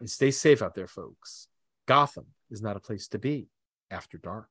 [0.00, 1.46] And stay safe out there, folks.
[1.86, 3.48] Gotham is not a place to be
[3.90, 4.48] after dark.